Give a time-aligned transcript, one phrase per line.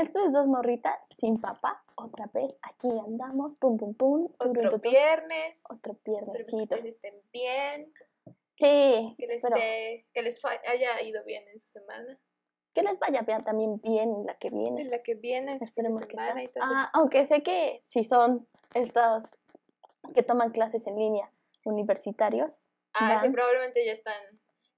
[0.00, 1.82] Esto es dos morritas sin papá.
[1.96, 4.28] Otra vez, aquí andamos, pum, pum, pum.
[4.38, 5.60] Otro viernes.
[5.68, 6.56] Otro que viernesito.
[6.56, 7.92] ustedes estén bien.
[8.56, 12.18] Sí, Que les, esté- que les haya ido bien en su semana.
[12.74, 14.82] que les vaya bien también bien la que viene.
[14.82, 16.34] En la que viene, en de Esperemos que sea.
[16.60, 19.24] Ah, aunque sé que si son estos
[20.14, 21.28] que toman clases en línea
[21.64, 22.52] universitarios,
[22.94, 24.14] Ah, sí, probablemente ya están.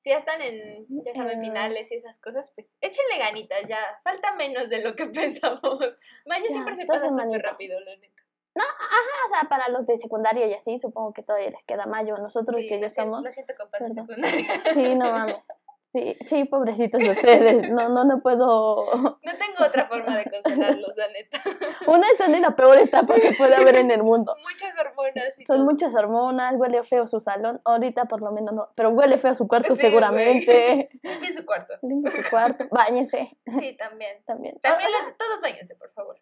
[0.01, 1.43] Si ya están en, ya saben, Eh.
[1.47, 3.79] finales y esas cosas, pues échenle ganitas ya.
[4.03, 5.07] Falta menos de lo que
[5.63, 5.79] pensamos.
[6.27, 8.23] Mayo Ya, siempre se pasa súper rápido, la neta.
[8.57, 12.17] ah, o sea, para los de secundaria y así, supongo que todavía les queda mayo.
[12.17, 14.07] Nosotros Sí, que ya somos, Lo siento, compadre Perdón.
[14.07, 14.63] secundaria.
[14.75, 15.37] sí, no mames.
[15.93, 17.69] Sí, sí, pobrecitos de ustedes.
[17.71, 18.85] No, no, no puedo.
[19.23, 21.43] No tengo otra forma de consolarlos, la neta.
[21.89, 24.35] Una están en la peor etapa que puede haber en el mundo.
[24.41, 25.65] Muchas hormonas y Son todo.
[25.67, 27.61] muchas hormonas, huele feo su salón.
[27.65, 30.91] Ahorita por lo menos no, pero huele feo su cuarto Sí, seguramente.
[31.03, 31.75] Limpien su cuarto.
[31.83, 34.23] Limpia su cuarto, báñense Sí, también.
[34.27, 34.59] también.
[34.63, 36.17] También los- todos váyanse, por favor.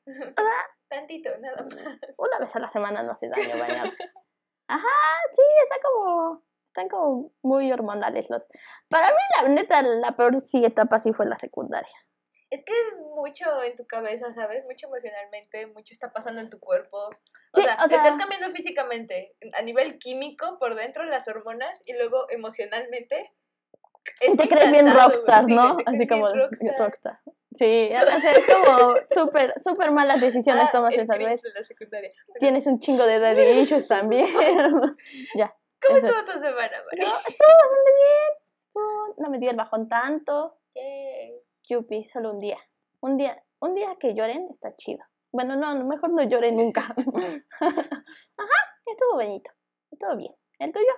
[0.88, 1.74] Tantito, nada más.
[2.16, 4.02] Una vez a la semana no hace daño bañarse.
[4.68, 4.88] Ajá,
[5.34, 6.42] sí, está como,
[6.78, 8.42] están como muy hormonales los.
[8.88, 11.92] Para mí la neta la peor sí etapa sí fue la secundaria.
[12.50, 14.64] Es que es mucho en tu cabeza, ¿sabes?
[14.64, 16.96] Mucho emocionalmente, mucho está pasando en tu cuerpo.
[17.08, 17.10] O
[17.54, 21.82] Sí, sea, o te sea- estás cambiando físicamente, a nivel químico, por dentro, las hormonas,
[21.84, 23.30] y luego emocionalmente.
[24.22, 25.76] Y te crees bien rockstar, sí, ¿no?
[25.76, 26.78] te crees Así como rockstar.
[26.78, 27.18] rockstar.
[27.54, 31.42] Sí, o sea, es como súper, súper malas decisiones Ah, tomas esa vez.
[31.42, 32.10] de la secundaria.
[32.38, 34.26] Tienes un chingo de daddy issues también.
[35.34, 35.54] ya.
[35.86, 36.06] ¿Cómo eso.
[36.08, 38.30] estuvo tu semana, No, estuvo bastante bien.
[38.66, 40.60] Estuvo- no me dio el bajón tanto.
[40.74, 41.40] Yay.
[41.68, 42.58] Yupi, solo un día.
[43.00, 45.04] Un día, un día que lloren está chido.
[45.32, 46.94] Bueno, no, no, mejor no lloren nunca.
[47.60, 49.50] Ajá, estuvo bonito.
[49.90, 50.34] Estuvo bien.
[50.58, 50.92] ¿El tuyo?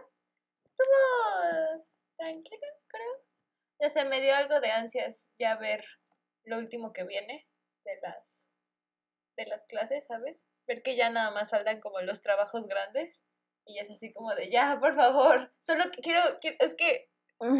[0.64, 1.84] Estuvo
[2.16, 3.12] tranquilo, creo.
[3.80, 5.84] Ya se me dio algo de ansias ya ver
[6.44, 7.46] lo último que viene
[7.84, 8.46] de las
[9.36, 10.46] de las clases, ¿sabes?
[10.66, 13.24] Ver que ya nada más faltan como los trabajos grandes
[13.64, 15.52] y es así como de ya, por favor.
[15.62, 17.08] Solo quiero, quiero- es que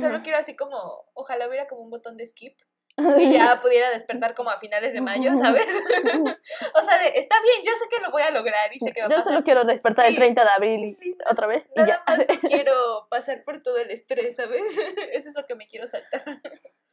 [0.01, 0.77] solo quiero así como
[1.15, 2.59] ojalá hubiera como un botón de skip
[2.97, 2.97] y
[3.33, 5.65] ya pudiera despertar como a finales de mayo, ¿sabes?
[6.75, 9.01] o sea, de, está bien, yo sé que lo voy a lograr y sé que
[9.01, 9.33] va a Yo pasar.
[9.33, 12.03] solo quiero despertar el Sí, 30 de abril y sí, otra vez y ya.
[12.07, 14.63] más no quiero pasar por todo el estrés, ¿sabes?
[15.13, 16.23] Eso es lo que me quiero saltar.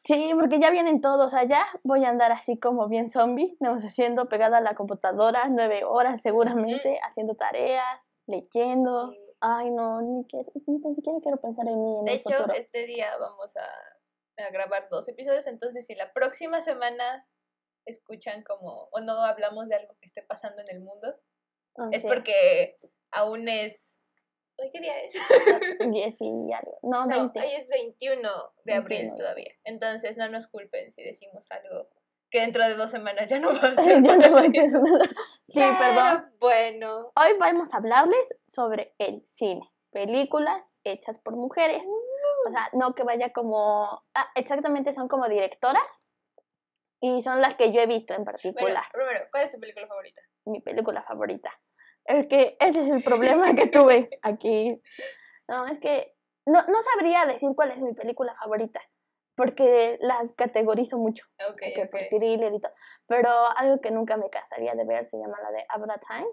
[0.05, 4.29] Sí, porque ya vienen todos, ya voy a andar así como bien zombie, no haciendo
[4.29, 9.11] pegada a la computadora nueve horas seguramente, haciendo tareas, leyendo.
[9.11, 9.19] Sí.
[9.39, 10.25] Ay, no, ni,
[10.67, 12.53] ni tan siquiera quiero pensar en mí en De el hecho, futuro.
[12.53, 17.27] este día vamos a, a grabar dos episodios, entonces si la próxima semana
[17.85, 21.15] escuchan como o no hablamos de algo que esté pasando en el mundo,
[21.79, 22.79] Ah, es porque
[23.11, 23.99] aún es...
[24.57, 25.13] ¿Hoy qué día es?
[25.91, 26.79] 10 y algo.
[26.81, 27.39] No, No, 20.
[27.39, 28.29] hoy es 21
[28.63, 29.17] de abril 21.
[29.17, 29.53] todavía.
[29.63, 31.87] Entonces no nos culpen si decimos algo
[32.29, 34.03] que dentro de dos semanas ya no va a ser.
[34.03, 35.05] Yo no voy a decir nada.
[35.49, 36.33] Sí, Pero perdón.
[36.39, 39.61] Bueno, Hoy vamos a hablarles sobre el cine,
[39.91, 41.81] películas hechas por mujeres.
[42.47, 44.03] O sea, no que vaya como...
[44.13, 45.83] Ah, exactamente, son como directoras.
[46.99, 48.83] Y son las que yo he visto en bueno, particular.
[48.91, 50.21] primero, ¿cuál es tu película favorita?
[50.45, 51.51] Mi película favorita.
[52.05, 54.81] Es que ese es el problema que tuve aquí.
[55.47, 56.13] No, es que
[56.45, 58.81] no, no sabría decir cuál es mi película favorita.
[59.37, 61.25] Porque las categorizo mucho.
[61.49, 61.91] Ok, que ok.
[61.91, 62.73] por thriller y todo.
[63.05, 66.27] Pero algo que nunca me cansaría de ver se llama la de Abra Time.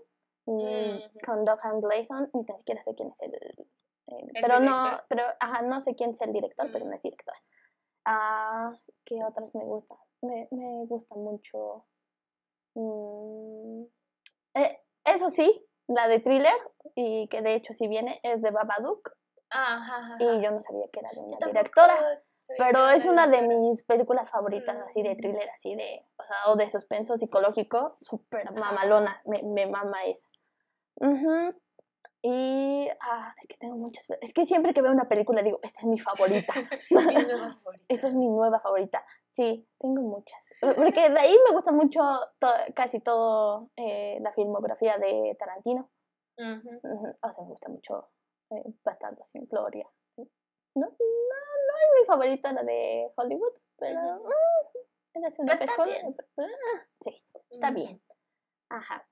[0.47, 1.19] mm, Ujú.
[1.25, 2.31] Con Dohan Gleason.
[2.35, 3.35] Ni tan siquiera sé quién es el.
[3.35, 3.69] el-
[4.07, 6.89] ¿El pero no, pero ajá, no sé quién es el director, pero Mm.
[6.89, 7.35] no es director.
[8.07, 8.71] Ah,
[9.05, 9.97] ¿Qué otras me gustan?
[10.23, 11.87] Me, me gusta mucho.
[12.75, 13.85] mm,
[14.55, 16.55] eh, eso sí, la de thriller,
[16.95, 19.11] y que de hecho sí viene, es de Babadook.
[19.51, 22.23] Ajá, ajá, Y yo no sabía que era de una directora.
[22.59, 25.16] Pero es una de mis películas favoritas, así de Mm.
[25.16, 30.29] thriller, así de, o sea, o de suspenso psicológico, súper mamalona, me, me mama esa.
[31.00, 31.55] Ujú.
[32.23, 35.81] Y, ah, es que tengo muchas, es que siempre que veo una película digo, esta
[35.81, 36.55] es mi favorita,
[36.91, 37.85] Mi nueva favorita.
[37.88, 39.05] esta es mi nueva favorita.
[39.32, 40.38] Sí, tengo muchas.
[40.61, 42.00] Porque de ahí me gusta mucho
[42.38, 45.90] to- casi todo eh, la filmografía de Tarantino.
[46.38, 46.70] Ujú.
[46.82, 48.08] Ujú, O sea, me gusta mucho
[48.50, 49.87] eh, Bastardo sin Gloria.
[50.75, 55.85] No, no, no es mi favorita la de Hollywood, pero mm, es una Pues está
[55.85, 56.17] bien.
[56.38, 57.75] ah, sí, está Ujú.
[57.75, 58.03] bien.
[58.71, 59.06] Ajá.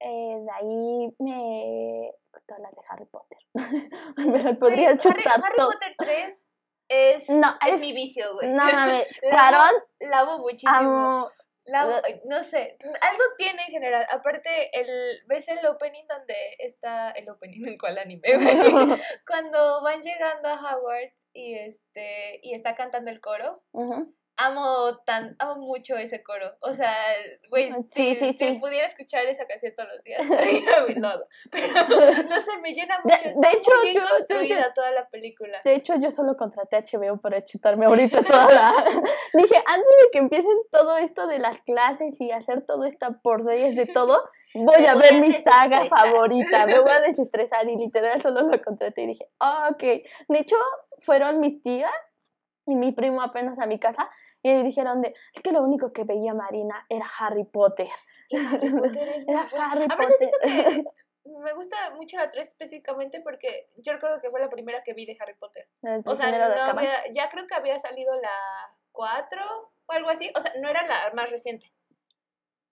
[0.00, 2.12] Eh, de ahí me
[2.46, 3.38] todas las de Harry Potter.
[4.16, 5.70] me las Güey, podría Harry, chutar Harry todo.
[5.72, 6.46] Potter 3
[6.88, 8.48] es, No, es, es- mi vicio, güey.
[8.48, 10.72] No mames, La Carol, La amo muchísimo.
[10.72, 11.30] amo.
[11.64, 14.06] La no sé, algo tiene en general.
[14.10, 18.20] Aparte, el, ¿ves el opening donde está el opening en cuál anime?
[18.36, 19.00] güey?
[19.26, 23.62] Cuando van llegando a Howard y este y está cantando el coro.
[24.36, 26.52] Amo tan, amo mucho ese coro.
[26.60, 26.94] O sea,
[27.50, 28.58] güey, Sí, si, sí, si sí.
[28.58, 30.22] pudiera escuchar esa canción todos los días,
[30.86, 31.24] güey, lo hago.
[31.50, 31.66] Pero
[32.28, 33.16] no sé, me llena mucho.
[33.40, 35.60] De- hecho, muy bien yo- yo- construida toda la película.
[35.64, 38.72] De hecho, yo solo contraté a HBO para chutarme ahorita toda la...
[39.34, 43.76] Dije, antes de que empiecen todo esto de las clases y hacer todo esta porquerías
[43.76, 44.22] de todo,
[44.54, 48.62] voy a ver a mi saga favorita, me voy a desestresar y literal solo lo
[48.62, 49.82] contraté y dije, ah, ok.
[50.28, 50.56] De hecho,
[51.00, 51.92] fueron mis tías
[52.66, 54.08] y mi primo apenas a mi casa
[54.42, 57.88] y dijeron de, es que lo único que veía Marina era Harry Potter.
[58.32, 59.48] Harry Potter es Era.
[59.70, 60.18] Harry Aparte, Potter.
[60.18, 60.84] siento que
[61.24, 65.06] me gusta mucho la 3 específicamente porque yo recuerdo que fue la primera que vi
[65.06, 65.68] de Harry Potter.
[66.04, 70.32] O sea, no había, ya creo que había salido la 4 o algo así.
[70.34, 71.72] O sea, no era la más reciente,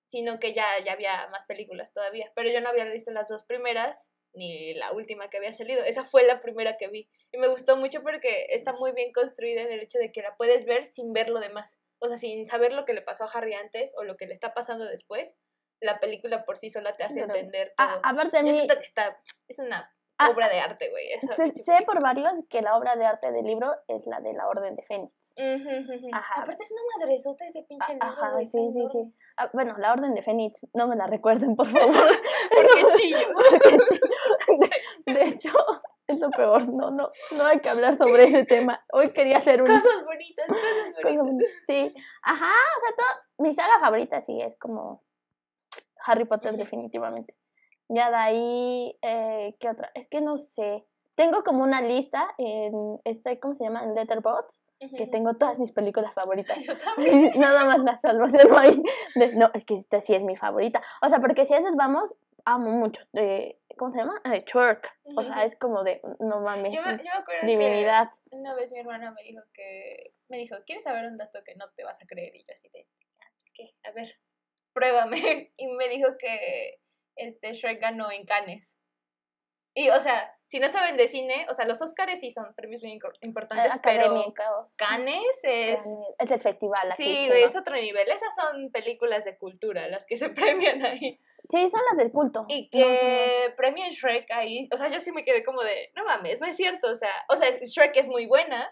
[0.07, 2.33] sino que ya, ya había más películas todavía.
[2.35, 5.83] Pero yo no había visto las dos primeras ni la última que había salido.
[5.85, 7.09] Esa fue la primera que vi.
[7.33, 10.37] Y me gustó mucho porque está muy bien construida en el hecho de que la
[10.37, 11.79] puedes ver sin ver lo demás.
[11.99, 14.35] O sea, sin saber lo que le pasó a Harry antes o lo que le
[14.35, 15.35] está pasando después.
[15.81, 17.89] La película por sí sola te hace entender todo.
[17.89, 19.19] Ah, aparte a Yo mí, siento que está,
[19.49, 21.09] es una Ah, obra de arte, güey.
[21.35, 24.49] sé, sé por varios que la obra de arte del libro es la de la
[24.49, 25.13] Orden de Fénix.
[26.13, 26.43] Ajá.
[26.43, 29.15] Aparte es una madresota ese pinche A- libro, Ajá, sí, sí, sí.
[29.37, 31.95] Ah, bueno, la Orden de Fénix, no me la recuerden, por favor.
[32.55, 33.29] Porque chillo.
[35.07, 35.53] de, de hecho,
[36.09, 38.85] es lo peor, no, no, no hay que hablar sobre ese tema.
[38.93, 39.69] Hoy quería hacer un...
[39.69, 40.63] Cosas bonitas, cosas
[41.03, 41.25] cosa bonitas.
[41.25, 41.45] bonita.
[41.67, 45.03] Sí, ajá, o sea, todo, mi saga favorita sí es como
[46.05, 47.35] Harry Potter definitivamente.
[47.93, 49.91] Ya de ahí, eh, ¿qué otra?
[49.95, 50.85] Es que no sé.
[51.17, 53.83] Tengo como una lista en, este, ¿cómo se llama?
[53.83, 54.63] En Letterboxd,
[54.97, 56.57] que tengo todas mis películas favoritas.
[56.65, 57.33] Yo también.
[57.39, 58.81] Nada más las salvación ahí.
[59.17, 60.81] de, no, es que esta sí es mi favorita.
[61.03, 62.15] O sea, porque si a veces vamos,
[62.45, 63.03] amo mucho.
[63.13, 64.21] De, ¿Cómo se llama?
[64.25, 64.89] De Shrek.
[65.17, 68.11] O sea, es como de, no mames, Yo me, yo me acuerdo divinidad.
[68.31, 71.57] que una vez mi hermana me dijo que, me dijo, ¿quieres saber un dato que
[71.57, 72.37] no te vas a creer?
[72.37, 72.87] Y yo así de,
[73.21, 74.15] ah, pues qué, a ver,
[74.73, 75.53] pruébame.
[75.57, 76.79] Y me dijo que
[77.17, 78.77] este Shrek ganó en Cannes.
[79.75, 82.83] Y, o sea, si no saben de cine, o sea, los Oscars sí son premios
[82.83, 84.75] muy importantes, pero académicos.
[84.77, 85.81] Cannes es...
[86.19, 87.05] Es el festival, así.
[87.05, 88.09] Sí, es otro nivel.
[88.09, 91.21] Esas son películas de cultura, las que se premian ahí.
[91.49, 92.47] Sí, son las del culto.
[92.49, 94.69] Y No, que premien Shrek ahí.
[94.73, 96.91] O sea, yo sí me quedé como de, no mames, no es cierto.
[96.91, 98.69] O sea, o sea Shrek es muy buena,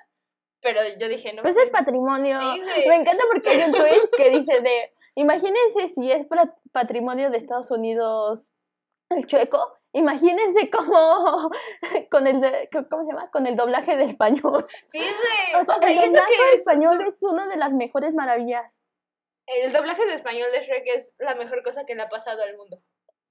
[0.61, 2.41] pero yo dije, no Pues es patrimonio.
[2.41, 2.89] Sí.
[2.89, 6.27] Me encanta porque hay un tweet que dice de, imagínense si es
[6.73, 8.53] patrimonio de Estados Unidos
[9.11, 11.51] el chueco, imagínense cómo
[12.11, 13.31] con el de- ¿cómo se llama?
[13.31, 14.67] Con el doblaje de español.
[14.93, 15.61] Sí, güey.
[15.61, 18.71] O sea, O sea, el doblaje de es- español es una de las mejores maravillas.
[19.47, 22.57] El doblaje de español de Shrek es la mejor cosa que le ha pasado al
[22.57, 22.81] mundo.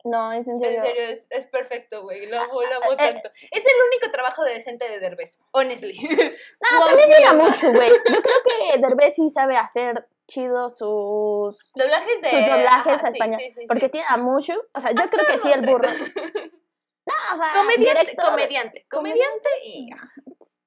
[0.03, 0.77] No, es en serio.
[0.79, 2.25] En serio, es, es perfecto, güey.
[2.27, 3.29] Lo amo, lo amo eh, tanto.
[3.51, 5.97] Es el único trabajo decente de Derbez, honestly.
[5.99, 7.89] No, Love también era mucho, güey.
[7.89, 12.29] Yo creo que Derbez sí sabe hacer chido sus, Doblajes de...
[12.29, 13.39] sus doblajes ajá, a español.
[13.39, 13.67] sí, sí, sí.
[13.67, 14.53] porque tiene a mucho.
[14.73, 15.87] O sea, yo creo que sí, el burro.
[15.89, 18.25] No, o sea, comediante, director.
[18.31, 19.89] comediante, comediante y...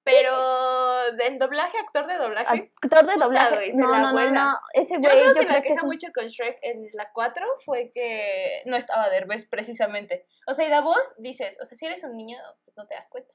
[0.03, 0.33] Pero
[1.21, 2.73] en doblaje, actor de doblaje.
[2.83, 3.73] Actor de doblaje.
[3.75, 4.59] no, la no, no, no.
[4.73, 6.59] Ese Yo güey, creo yo que creo la que queja es un- mucho con Shrek
[6.63, 10.27] en la 4 fue que no estaba Derbez precisamente.
[10.47, 12.95] O sea, y la voz dices, o sea, si eres un niño, pues no te
[12.95, 13.35] das cuenta.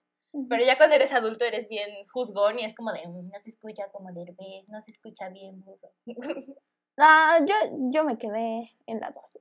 [0.49, 3.49] Pero ya cuando eres adulto eres bien juzgón y es como de, "Mm, no se
[3.51, 5.91] escucha como Derbez, no se escucha bien burro.
[6.97, 7.53] Ah, yo,
[7.91, 9.39] yo me quedé en la 2.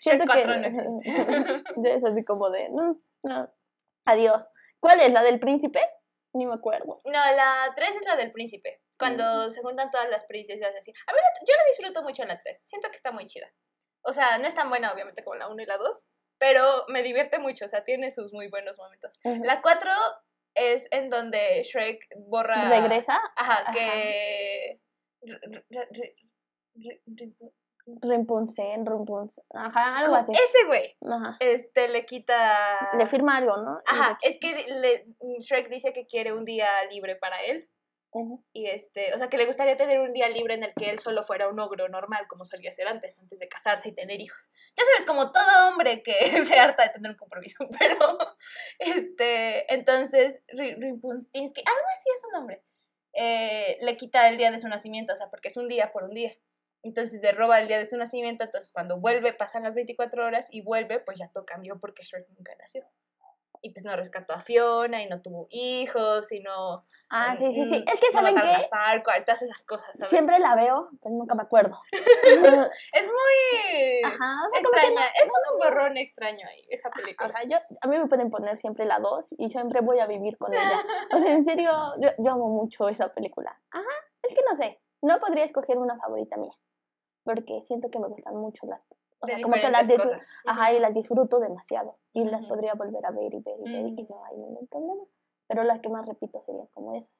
[0.00, 1.04] Shrek 4 no existe.
[1.96, 3.50] Es así como de, no, no,
[4.06, 4.48] adiós.
[4.80, 5.12] ¿Cuál es?
[5.12, 5.80] ¿La del príncipe?
[6.32, 7.00] Ni me acuerdo.
[7.04, 8.80] No, la 3 es la del príncipe.
[8.98, 10.92] Cuando se juntan todas las princesas así.
[11.06, 12.58] A ver, yo la disfruto mucho en la 3.
[12.66, 13.46] Siento que está muy chida.
[14.02, 16.06] O sea, no es tan buena obviamente como la 1 y la 2,
[16.38, 19.12] pero me divierte mucho, o sea, tiene sus muy buenos momentos.
[19.24, 19.90] La 4
[20.54, 22.68] es en donde Shrek borra...
[22.68, 23.18] ¿Regresa?
[23.36, 23.72] Ajá, Ajá.
[23.72, 24.80] que...
[28.02, 29.44] Rimpunsen, Rumpunsen.
[29.54, 30.32] Ajá, algo así.
[30.32, 31.36] Ese güey, Ajá.
[31.38, 32.90] este, le quita...
[32.98, 33.80] Le firma algo, ¿no?
[33.86, 35.06] Ajá, es que le-
[35.40, 37.68] Shrek dice que quiere un día libre para él.
[38.52, 40.98] Y este, o sea, que le gustaría tener un día libre en el que él
[40.98, 44.48] solo fuera un ogro normal, como solía ser antes, antes de casarse y tener hijos.
[44.76, 46.12] Ya sabes, como todo hombre que
[46.46, 48.18] se harta de tener un compromiso, pero,
[48.78, 52.62] este, entonces, Ri- Rimpunstinsky, algo así es su nombre,
[53.14, 56.04] eh, le quita el día de su nacimiento, o sea, porque es un día por
[56.04, 56.32] un día.
[56.82, 60.46] Entonces le roba el día de su nacimiento, entonces cuando vuelve pasan las 24 horas
[60.50, 62.84] y vuelve, pues ya todo cambió porque Shrek nunca nació.
[63.62, 66.84] Y pues no rescató a Fiona y no tuvo hijos y no...
[67.08, 67.78] Ah, eh, sí, sí, sí.
[67.80, 68.68] mm, Es que, no ¿saben qué?
[69.24, 70.08] Todas esas cosas, ¿sabes?
[70.08, 71.80] Siempre la veo, pero nunca me acuerdo.
[72.92, 77.28] Es muy Ajá, o sea, extraña, es un borrón extraño ahí, esa película.
[77.28, 80.36] sea, yo, a mí me pueden poner siempre la 2 y siempre voy a vivir
[80.36, 80.60] con ella.
[81.14, 83.58] O sea, en serio, yo, yo amo mucho esa película.
[83.70, 83.84] Ajá,
[84.22, 86.52] es que no sé, no podría escoger una favorita mía,
[87.24, 88.80] porque siento que me gustan mucho las...
[89.20, 91.98] O sea, como que las disfruto, ajá, y las disfruto demasiado.
[92.12, 95.02] Y las podría volver a ver y ver y ver y no hay ningún problema.
[95.48, 97.10] Pero las que más repito serían como esas,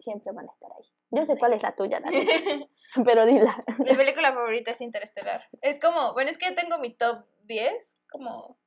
[0.00, 0.90] siempre van a estar ahí.
[1.10, 2.16] Yo sé cuál es la tuya, Dani,
[3.04, 3.64] pero dila.
[3.78, 5.44] Mi película favorita es Interestelar.
[5.60, 8.58] Es como, bueno, es que yo tengo mi top 10 como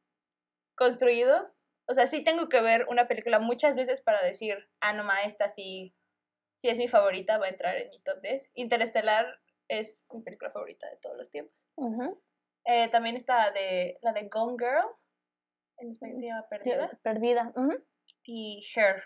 [0.75, 1.51] construido.
[1.87, 5.23] O sea, sí tengo que ver una película muchas veces para decir, ah, no, ma,
[5.23, 5.95] esta sí,
[6.57, 8.51] sí es mi favorita, va a entrar en mi top 10.
[8.53, 9.25] Interestelar
[9.67, 11.59] es mi película favorita de todos los tiempos.
[11.75, 12.21] Ujú.
[12.69, 14.85] Eh, también está de, la de Gone Girl,
[15.79, 17.53] en español se llama Sí, Perdida, perdida.
[18.23, 19.03] y Her,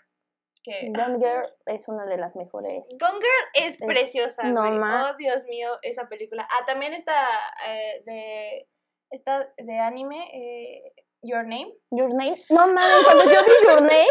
[0.64, 0.92] que...
[0.96, 2.84] Gone Girl es una de las mejores.
[3.00, 5.12] Gone Girl es Es- preciosa, no ma.
[5.12, 6.48] Oh, Dios mío, esa película.
[6.52, 7.28] Ah, también está
[7.68, 8.68] eh, de
[9.12, 11.72] está de anime eh, Your Name.
[11.92, 12.42] Your Name.
[12.50, 14.08] No mames, cuando yo vi Your Name,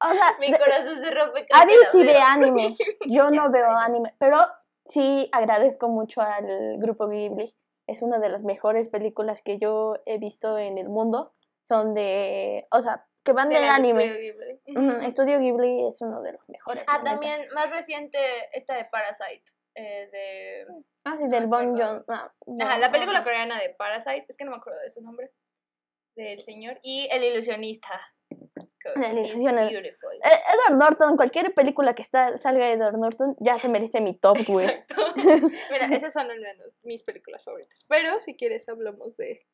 [0.00, 2.76] o sea, Mi de- corazón se rompe que la sí ve anime.
[3.06, 4.38] Yo no veo anime, pero
[4.86, 7.54] sí agradezco mucho al grupo Ghibli.
[7.86, 11.32] Es una de las mejores películas que yo he visto en el mundo.
[11.64, 14.04] Son de, o sea, que van de, De las anime.
[14.08, 14.60] Studio Ghibli.
[14.76, 16.84] Ujú, Estudio Ghibli es uno de los mejores.
[16.86, 17.10] Ah, la neta.
[17.12, 18.18] también más reciente
[18.52, 19.44] esta de Parasite.
[19.74, 20.66] eh, de
[21.04, 21.86] Ah, sí, no del me Bon acuerdo.
[21.88, 22.04] Joon.
[22.08, 25.00] ah, Ajá, no, la película coreana de Parasite, es que no me acuerdo de su
[25.02, 25.30] nombre,
[26.14, 27.88] del señor, y El ilusionista.
[28.32, 29.68] Ilusionista.
[29.68, 30.12] beautiful.
[30.12, 34.14] Eh, Edward Norton, cualquier película que está, salga de Edward Norton, ya se merece mi
[34.18, 34.66] top, güey.
[34.66, 34.94] Exacto.
[35.70, 37.84] Mira, esas son al menos mis películas favoritas.
[37.88, 39.46] Pero si quieres hablamos de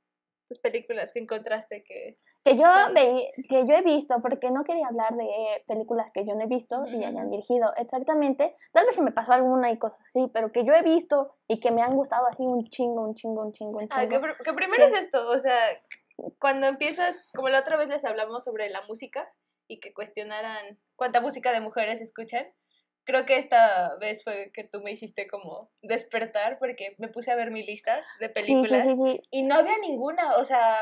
[0.49, 2.19] tus películas que encontraste que...
[2.45, 5.27] Que yo, Son- veí- que yo he visto, porque no quería hablar de
[5.67, 8.57] películas que yo no he visto y hayan dirigido exactamente.
[8.73, 11.61] Tal vez se me pasó alguna y cosas así, pero que yo he visto y
[11.61, 14.23] que me han gustado así un chingo, un chingo, un chingo, un Ah, que, chingo.
[14.27, 15.59] pr- que primero es esto, o sea,
[16.39, 19.33] cuando empiezas, como la otra vez les hablamos sobre la música
[19.69, 22.47] y que cuestionaran cuánta música de mujeres escuchan,
[23.05, 27.37] creo que esta vez fue que tú me hiciste como despertar porque me puse a
[27.37, 29.23] ver mi lista de Sí, sí, películas sí, sí.
[29.31, 30.77] y no había ninguna, o sea,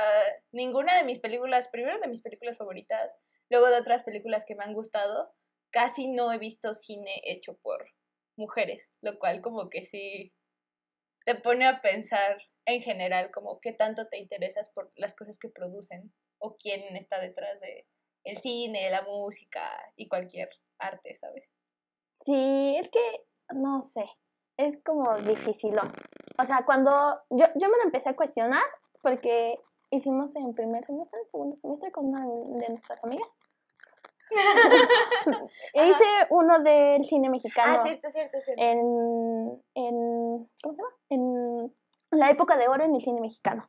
[0.53, 3.13] ninguna de mis películas, primero de mis películas favoritas,
[3.49, 5.33] luego de otras películas que me han gustado,
[5.71, 7.91] casi no he visto cine hecho por
[8.37, 10.35] mujeres, lo cual como que sí
[11.25, 15.49] te pone a pensar en general como qué tanto te interesas por las cosas que
[15.49, 17.87] producen o quién está detrás de
[18.25, 19.63] el cine, la música
[19.95, 21.49] y cualquier arte, ¿sabes?
[22.25, 24.05] Sí, es que, no sé,
[24.57, 25.75] es como difícil.
[25.79, 26.91] O sea, cuando
[27.31, 28.65] yo, yo me lo empecé a cuestionar,
[29.01, 29.57] porque
[29.91, 33.29] hicimos en primer semestre, segundo semestre con una de nuestras amigas.
[35.73, 38.61] E hice uno del cine mexicano Ah, cierto, cierto, cierto.
[38.61, 40.97] en, en, ¿cómo se llama?
[41.11, 41.73] En
[42.11, 43.65] la época de oro en el cine mexicano.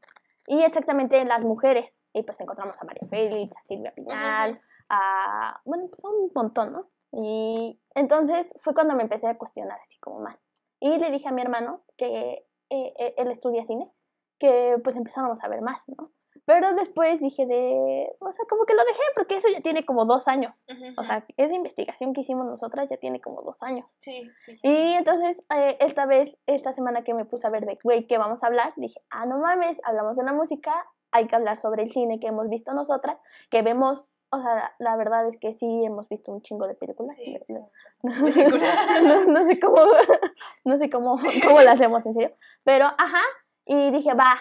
[0.48, 1.94] Y exactamente las mujeres.
[2.14, 6.90] Y pues encontramos a María Félix, a Silvia Pinal, a, bueno, pues un montón, ¿no?
[7.12, 10.38] Y entonces fue cuando me empecé a cuestionar así como más.
[10.80, 13.92] Y le dije a mi hermano, que eh, eh, él estudia cine,
[14.40, 16.12] que pues empezáramos a ver más, ¿no?
[16.48, 20.06] Pero después dije de, o sea, como que lo dejé porque eso ya tiene como
[20.06, 20.66] dos años.
[20.72, 23.86] Ujú, O sea, esa investigación que hicimos nosotras ya tiene como dos años.
[24.00, 24.58] sí, sí.
[24.64, 28.18] Y entonces, eh, esta vez, esta semana que me puse a ver de, güey, ¿qué
[28.18, 28.72] vamos a hablar?
[28.78, 30.74] Dije, ah, no mames, hablamos de la música,
[31.12, 33.18] hay que hablar sobre el cine que hemos visto nosotras,
[33.50, 37.18] que vemos, o sea, la verdad es que sí hemos visto un chingo de películas.
[37.18, 37.54] Sí, sí,
[38.04, 38.78] no, películas.
[39.04, 39.76] no- no sé cómo,
[40.64, 42.32] no sé cómo, cómo lo hacemos en serio,
[42.64, 43.22] pero, ajá,
[43.66, 44.38] y dije, va,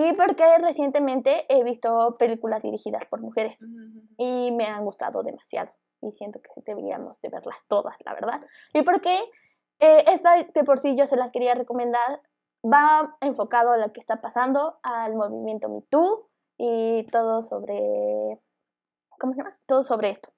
[0.00, 3.58] y porque recientemente he visto películas dirigidas por mujeres
[4.16, 8.40] y me han gustado demasiado y siento que deberíamos de verlas todas, la verdad.
[8.72, 9.18] Y porque
[9.80, 12.22] eh, esta de por sí yo se las quería recomendar,
[12.64, 16.28] va enfocado a lo que está pasando, al movimiento Me Too
[16.58, 18.38] y todo sobre,
[19.18, 19.58] ¿cómo se llama?
[19.66, 20.30] Todo sobre esto.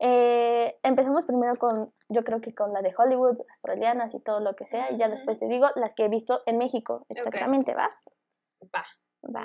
[0.00, 4.54] Eh, empecemos primero con, yo creo que con la de Hollywood, australianas y todo lo
[4.54, 7.90] que sea, y ya después te digo las que he visto en México, exactamente, ¿va?
[8.74, 8.84] Va.
[9.34, 9.44] Va.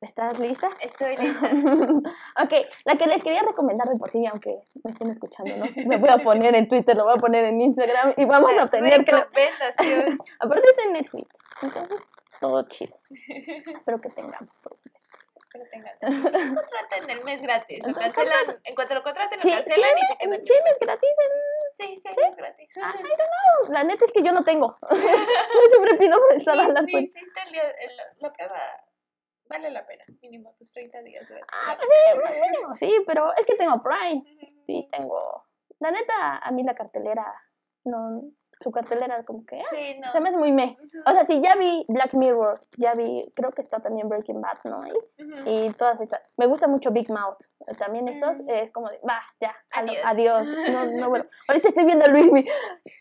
[0.00, 0.68] ¿Estás lista?
[0.80, 1.46] Estoy lista.
[2.42, 2.52] ok,
[2.84, 5.64] la que les quería recomendar de por sí, aunque me estén escuchando, ¿no?
[5.86, 8.68] Me voy a poner en Twitter, lo voy a poner en Instagram y vamos a
[8.68, 9.12] tener que...
[9.12, 10.18] Recomendación.
[10.40, 11.28] Aparte está en Netflix,
[11.62, 12.00] entonces
[12.40, 12.98] todo chido.
[13.78, 14.50] Espero que tengamos.
[14.62, 14.78] todos.
[15.52, 15.96] Pero tengan.
[16.22, 17.78] Contraten el mes gratis.
[17.86, 18.56] Lo cancelan.
[18.64, 20.44] En cuanto lo contraten, lo Sí, sí, cancelan y se en- quedan.
[20.44, 21.10] sí, es gratis.
[21.76, 22.76] Sí, sí, el mes gratis.
[22.76, 23.72] en- I don't know.
[23.72, 24.76] La neta es que yo no tengo.
[24.90, 27.18] yo siempre pido prestada Ni- la ni cuenta.
[27.18, 28.60] hiciste el día- el- la prueba
[29.46, 31.28] vale la pena, mínimo tus 30 días.
[31.28, 34.22] De ah, pues sí, mínimo, sí, pero es que tengo Prime.
[34.66, 35.44] Sí, tengo.
[35.80, 37.26] La neta, a mí la cartelera,
[37.84, 38.22] no,
[38.64, 40.10] su cartelera como que ah, sí, no.
[40.10, 40.76] se me hace muy me.
[41.06, 44.58] O sea, sí, ya vi Black Mirror, ya vi, creo que está también Breaking Bad,
[44.64, 44.82] ¿no?
[45.46, 46.20] Y, y todas estas.
[46.36, 47.38] Me gusta mucho Big Mouth.
[47.78, 48.48] También estos Mm.
[48.50, 49.98] es como de, va, ya, Adiós.
[50.04, 50.48] adiós.
[50.72, 51.26] No, no, bueno.
[51.48, 52.44] Ahorita estoy viendo Luis.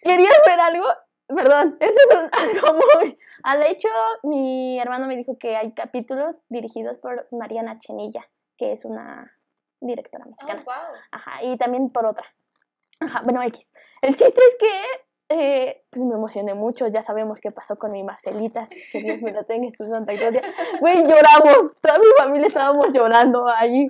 [0.03, 0.85] ¿Querías ver algo?
[1.27, 2.29] Perdón, esto es un-
[2.67, 3.17] algo muy...
[3.43, 3.87] Ah, de hecho,
[4.23, 8.27] mi hermano me dijo que hay capítulos dirigidos por Mariana Chenilla,
[8.57, 9.31] que es una
[9.79, 10.63] directora Oh, mexicana.
[10.65, 10.95] wow.
[11.11, 12.25] Ajá, y también por otra.
[12.99, 13.67] Ajá, bueno, X.
[14.01, 14.71] El chiste es que
[15.35, 19.31] eh, pues me emocioné mucho, ya sabemos qué pasó con mi Marcelita, que Dios me
[19.31, 20.41] la tenga en su santa gloria.
[20.79, 23.87] Güey, lloramos, toda mi familia estábamos llorando allí.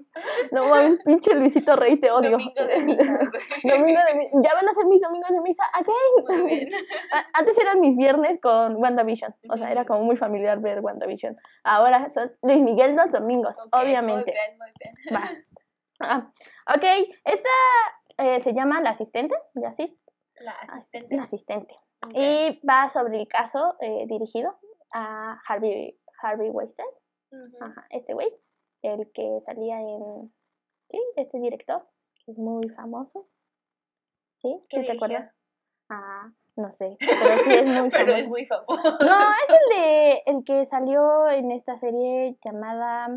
[0.51, 2.31] No mames, pinche Luisito Rey, te odio.
[2.31, 3.19] Domingo de misa.
[3.63, 6.69] Domingo de Ya van a ser mis domingos de misa, again.
[7.33, 11.35] Antes eran mis viernes con WandaVision, o sea, era como muy familiar ver WandaVision.
[11.63, 14.31] Ahora son Luis Miguel los domingos, obviamente.
[14.31, 15.15] Muy bien, muy bien.
[15.15, 15.31] Va.
[16.00, 16.27] Ah,
[16.75, 16.83] ok,
[17.23, 17.50] esta
[18.17, 19.97] eh, se llama La Asistente, y así,
[20.43, 21.15] La asistente.
[21.15, 21.75] La Asistente.
[22.05, 22.12] Ok.
[22.15, 24.57] Y va sobre el caso eh, dirigido
[24.93, 26.88] a Harvey, Harvey Weinstein,
[27.62, 28.29] ajá, este güey,
[28.81, 30.31] el que salía en,
[30.89, 31.88] sí, este director,
[32.25, 33.27] que es muy famoso.
[34.41, 34.62] ¿Sí?
[34.69, 35.33] ¿Qué ¿Sí te acuerdas?
[35.89, 38.15] Ah, no sé, pero sí es muy Pero famoso.
[38.17, 38.97] es muy famoso.
[39.00, 43.07] No, es el de el que salió en esta serie llamada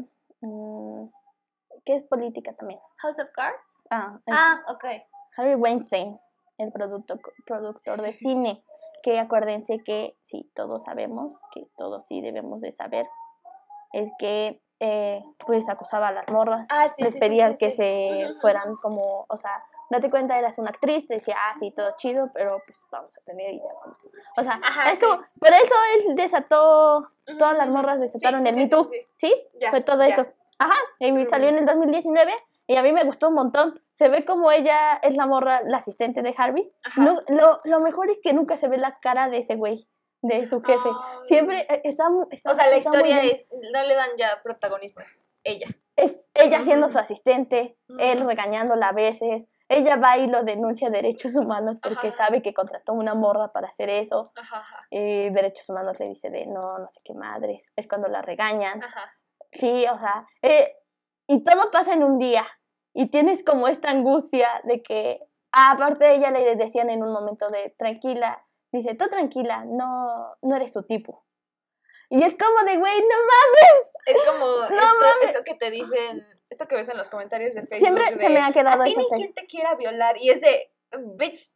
[0.41, 1.07] mm,
[1.85, 2.81] que es política también.
[2.99, 3.59] House of Cards.
[3.91, 4.85] Ah, Ah, ok.
[5.37, 6.19] Harvey Weinstein,
[6.59, 8.63] el producto, productor de cine,
[9.03, 13.07] que acuérdense que sí, todos sabemos, que todos sí debemos de saber,
[13.93, 17.73] es que eh, pues acusaba a las morras, Ah, sí, les sí, pedía sí, que
[17.73, 21.95] se fueran como, o sea, date cuenta, eras una actriz, te decía, ah, sí, todo
[21.97, 23.99] chido, pero pues vamos a tener y ya vamos.
[24.37, 25.75] O sea, Ajá, es como, por eso
[26.09, 27.09] él desató,
[27.39, 29.33] todas las morras desataron el Me Too, sí.
[29.61, 30.15] Ya, Fue todo ya.
[30.15, 30.27] eso.
[30.59, 32.33] Ajá, y salió en el 2019
[32.67, 33.81] y a mí me gustó un montón.
[33.93, 36.71] Se ve como ella es la morra, la asistente de Harvey.
[36.97, 39.89] No, lo, lo mejor es que nunca se ve la cara de ese güey,
[40.23, 40.89] de su jefe.
[40.89, 41.19] Ay.
[41.27, 43.49] Siempre eh, está, O sea, la historia es.
[43.73, 45.69] No le dan ya protagonismo, es ella.
[45.95, 49.45] es ella siendo su asistente, él regañándola a veces.
[49.69, 52.27] Ella va y lo denuncia a derechos humanos porque Ajá.
[52.27, 54.31] sabe que contrató una morra para hacer eso.
[54.37, 54.87] Ajá, ajá.
[54.91, 57.65] Y derechos humanos le dice de no, no sé qué madre.
[57.75, 58.81] Es cuando la regañan.
[58.83, 59.13] Ajá.
[59.53, 60.77] Sí, o sea, eh,
[61.27, 62.47] y todo pasa en un día.
[62.93, 65.21] Y tienes como esta angustia de que,
[65.53, 70.35] ah, aparte de ella le decían en un momento de tranquila, dice, tú tranquila, no,
[70.43, 71.25] no eres tu tipo.
[72.09, 73.91] Y es como de, güey, no mames.
[74.07, 75.31] Es como esto, mames.
[75.31, 77.81] esto que te dicen, esto que ves en los comentarios de Facebook.
[77.81, 80.17] Siempre de, se me ha quedado A ti esa ni quien te quiera violar.
[80.17, 80.73] Y es de,
[81.17, 81.53] bitch,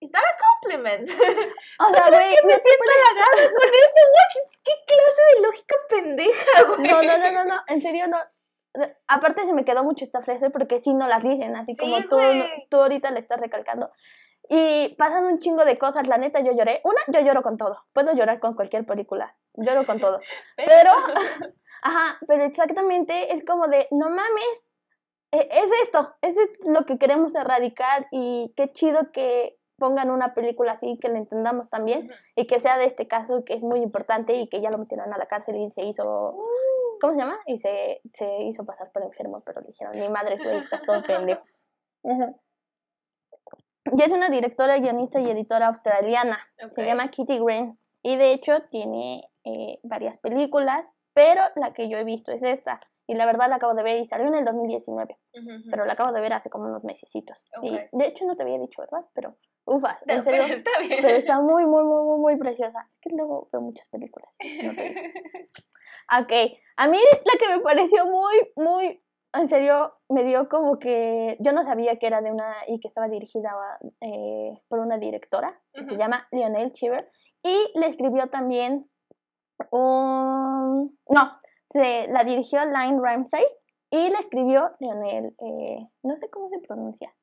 [0.00, 1.08] is that a compliment?
[1.80, 4.58] O sea, güey, que me no, siento halagada con eso, what?
[4.64, 6.88] ¿Qué clase de lógica pendeja, güey?
[6.88, 8.18] no, no, no, no, no, en serio no.
[9.06, 12.02] Aparte se me quedó mucho esta frase porque sí no las dicen, así Sí, como
[12.08, 12.18] tú,
[12.68, 13.90] tú ahorita le estás recalcando.
[14.48, 16.80] Y pasan un chingo de cosas, la neta yo lloré.
[16.84, 17.84] Una, yo lloro con todo.
[17.92, 19.36] Puedo llorar con cualquier película.
[19.54, 20.20] Lloro con todo.
[20.56, 20.90] Pero,
[21.82, 24.64] ajá, pero exactamente es como de, no mames,
[25.32, 30.72] e- es esto, es lo que queremos erradicar y qué chido que pongan una película
[30.72, 34.34] así, que la entendamos también y que sea de este caso que es muy importante
[34.34, 36.36] y que ya lo metieron a la cárcel y se hizo,
[37.00, 37.38] ¿cómo se llama?
[37.46, 41.02] Y se, se hizo pasar por enfermo, pero le dijeron, mi madre fue, está todo
[41.02, 41.42] pendejo.
[43.96, 46.38] Y es una directora, guionista y editora australiana.
[46.74, 47.78] Se llama Kitty Green.
[48.02, 50.84] Y de hecho tiene eh, varias películas,
[51.14, 52.80] pero la que yo he visto es esta.
[53.10, 55.70] Y la verdad la acabo de ver y salió en el 2019, Ujú, ujú.
[55.70, 57.42] pero la acabo de ver hace como unos mesecitos.
[57.62, 59.06] Y de hecho no te había dicho, ¿verdad?
[59.14, 60.42] Pero, ufas, No, en serio.
[60.44, 61.00] pero está bien.
[61.02, 62.86] Pero está muy, muy, muy, muy, muy preciosa.
[62.92, 64.28] Es que luego veo muchas películas.
[64.62, 64.72] no.
[66.20, 66.32] Ok,
[66.76, 71.52] a mí la que me pareció muy, muy, en serio, me dio como que yo
[71.52, 73.54] no sabía que era de una y que estaba dirigida
[74.02, 77.10] eh, por una directora que se llama Lionel Cheever
[77.42, 78.86] y le escribió también
[79.70, 81.38] un, no,
[81.72, 83.44] se la dirigió Line Ramsey
[83.90, 87.14] y le escribió Lionel, eh, no sé cómo se pronuncia,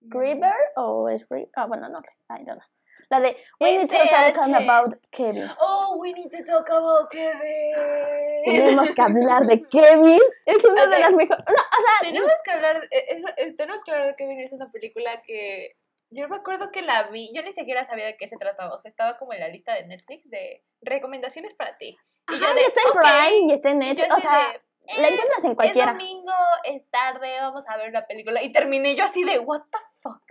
[0.00, 1.24] Grieber o es
[1.56, 2.68] ah bueno no sé, I don't know.
[3.10, 5.50] La de We need to talk about Kevin.
[5.60, 7.74] Oh, we need to talk about Kevin.
[8.46, 10.20] Tenemos que hablar de Kevin.
[10.46, 11.44] Es una de las mejores.
[11.46, 14.40] No, o sea, Tenemos que hablar, eh, es- es- tenemos que hablar de Kevin.
[14.40, 15.76] Es una película que
[16.10, 17.30] yo me acuerdo que la vi.
[17.34, 18.74] Yo ni siquiera sabía de qué se trataba.
[18.74, 21.98] O sea, estaba como en la lista de Netflix de recomendaciones para ti.
[22.28, 23.00] Y ajá, y está en ok.
[23.00, 24.16] Prime y está en Y yo Netflix.
[24.16, 25.92] O sea, de, la eh, encuentras en Es cualquiera.
[25.92, 26.32] domingo,
[26.64, 28.42] es tarde, vamos a ver una película.
[28.42, 30.22] Y terminé yo así de, what the fuck.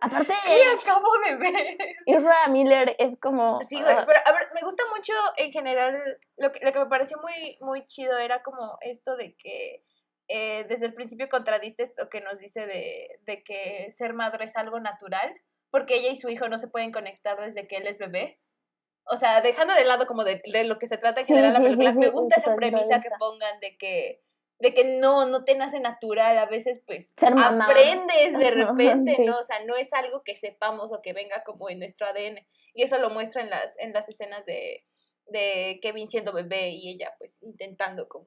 [0.00, 1.78] Aparte, ¿Qué acabo de ver?
[2.06, 3.60] Isra Miller es como...
[3.68, 6.78] Sí, güey, ah, pero a ver, me gusta mucho en general, lo que, lo que
[6.78, 9.82] me pareció muy, muy chido era como esto de que
[10.28, 14.56] eh, desde el principio contradiste esto que nos dice de, de que ser madre es
[14.56, 15.34] algo natural,
[15.70, 18.40] porque ella y su hijo no se pueden conectar desde que él es bebé.
[19.08, 21.52] O sea, dejando de lado como de, de lo que se trata en Sí, general
[21.54, 24.22] la sí, película, sí, me gusta esa premisa que pongan de que
[24.58, 29.16] de que no, no te nace natural, a veces pues aprendes de repente.
[29.20, 29.38] ¿no?
[29.38, 32.38] O sea, no es algo que sepamos o que venga como en nuestro ADN.
[32.72, 34.84] Y eso lo muestra en las, en las escenas de,
[35.26, 38.26] de Kevin siendo bebé y ella pues intentando como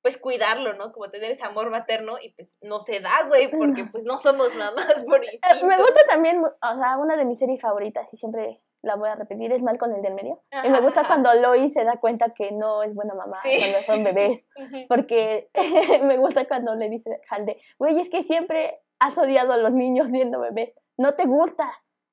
[0.00, 0.92] pues cuidarlo, ¿no?
[0.92, 4.54] Como tener ese amor materno y pues no se da, güey, porque pues no somos
[4.54, 5.66] mamás por Eh, instinto.
[5.66, 9.14] Me gusta también, o sea, una de mis series favoritas y siempre la voy a
[9.16, 10.40] repetir es Malcolm el del medio.
[10.64, 11.08] y me gusta ajá.
[11.08, 13.56] cuando Lois se da cuenta que no es buena mamá Sí.
[13.58, 14.44] cuando son bebés.
[14.88, 15.50] Porque
[16.02, 20.08] me gusta cuando le dice Halde, güey, es que siempre has odiado a los niños
[20.08, 20.74] siendo bebé.
[20.96, 21.70] No te gusta.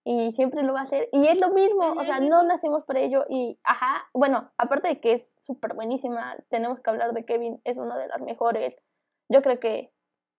[0.07, 1.09] Y siempre lo va a hacer.
[1.11, 3.25] Y es lo mismo, o sea, no nacemos por ello.
[3.27, 7.75] Y, ajá, bueno, aparte de que es súper buenísima, tenemos que hablar de Kevin, es
[7.77, 8.75] una de las mejores.
[9.29, 9.91] Yo creo que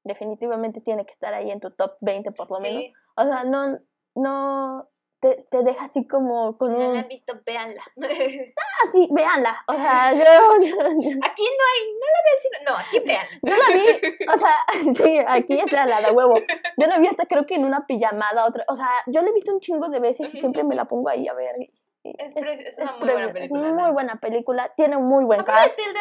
[0.04, 2.80] definitivamente tiene que estar ahí en tu top 20 por lo menos.
[2.82, 3.78] Sí, O sea, no,
[4.14, 4.88] no,
[5.20, 7.82] te, te deja así como con si no la han visto, véanla.
[7.96, 9.56] Ah, sí, véanla.
[9.68, 10.20] O sea, yo,
[11.22, 13.38] aquí no hay, no la vean, sino, no, aquí véanla.
[13.42, 16.34] yo la vi, o sea, sí, aquí es la, de huevo.
[16.76, 19.32] Yo la vi hasta creo que en una pijamada, otra, o sea, yo la he
[19.32, 21.56] visto un chingo de veces y siempre me la pongo ahí a ver.
[22.04, 25.42] Es es una muy buena es película, muy la buena película, tiene un muy buen
[25.42, 25.74] cast.
[25.76, 26.00] Tilda,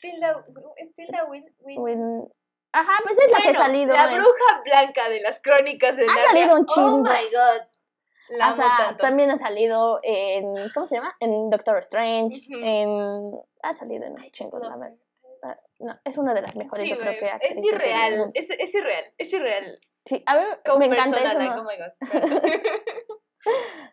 [0.00, 0.44] Tilda,
[0.76, 2.28] es Tilda Win, Win-
[2.72, 3.92] Ajá, pues es la que ha salido.
[3.94, 6.28] la en- bruja blanca de las crónicas de Ha Narnia.
[6.28, 6.98] salido un Oh chingo.
[7.02, 7.66] my god.
[8.30, 11.14] La o sea, también ha salido en, ¿cómo se llama?
[11.20, 13.32] En Doctor Strange, en...
[13.62, 14.96] Ha salido en un Ay, chingo, just la verdad.
[15.42, 18.74] Ah, No, es una de las mejores, Sí, yo creo que es irreal, es, es
[18.74, 19.80] irreal, es irreal.
[20.06, 21.38] Sí, a mí Como me encanta persona, eso.
[21.38, 21.62] like, ¿no?
[21.62, 22.60] oh my god.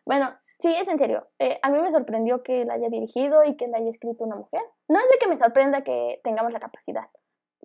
[0.06, 1.28] Bueno, sí, es en serio.
[1.40, 4.36] Eh, a mí me sorprendió que la haya dirigido y que la haya escrito una
[4.36, 4.62] mujer.
[4.88, 7.08] No es de que me sorprenda que tengamos la capacidad,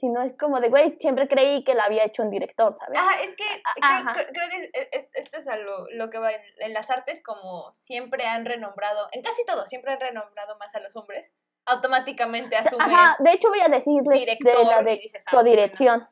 [0.02, 2.98] sino es como de, güey, siempre creí que la había hecho un director, ¿sabes?
[2.98, 4.12] Ajá, es que Ah, creo, ajá.
[4.14, 6.90] creo- creo que es- es- esto es a lo, lo que va en, en las
[6.90, 11.30] artes, como siempre han renombrado, en casi todo, siempre han renombrado más a los hombres,
[11.66, 16.08] automáticamente asumes Ajá, de hecho voy a decirles director de la de dices, ah, codirección.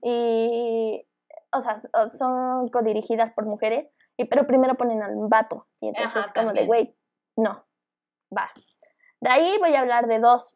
[0.00, 1.04] Y,
[1.52, 5.66] o sea, so- son codirigidas por mujeres, y, pero primero ponen al vato.
[5.80, 6.94] Y entonces Ajá, es como de, güey,
[7.34, 7.66] no,
[8.36, 8.52] va.
[9.20, 10.54] De ahí voy a hablar de dos.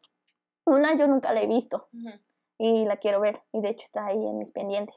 [0.65, 2.11] Una yo nunca la he visto Ujú,
[2.59, 4.95] y la quiero ver, y de hecho está ahí en mis pendientes.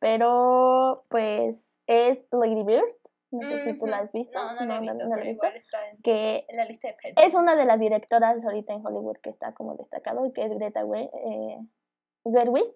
[0.00, 2.84] Pero, pues, es Lady Bird.
[3.30, 4.38] No sé si tú la has visto.
[4.38, 5.46] No, no, la he visto, la he visto.
[6.02, 6.94] Que en la lista de
[7.26, 10.84] es una de las directoras ahorita en Hollywood que está como destacado, que es Greta
[10.84, 11.58] We- eh,
[12.24, 12.66] Gerwig.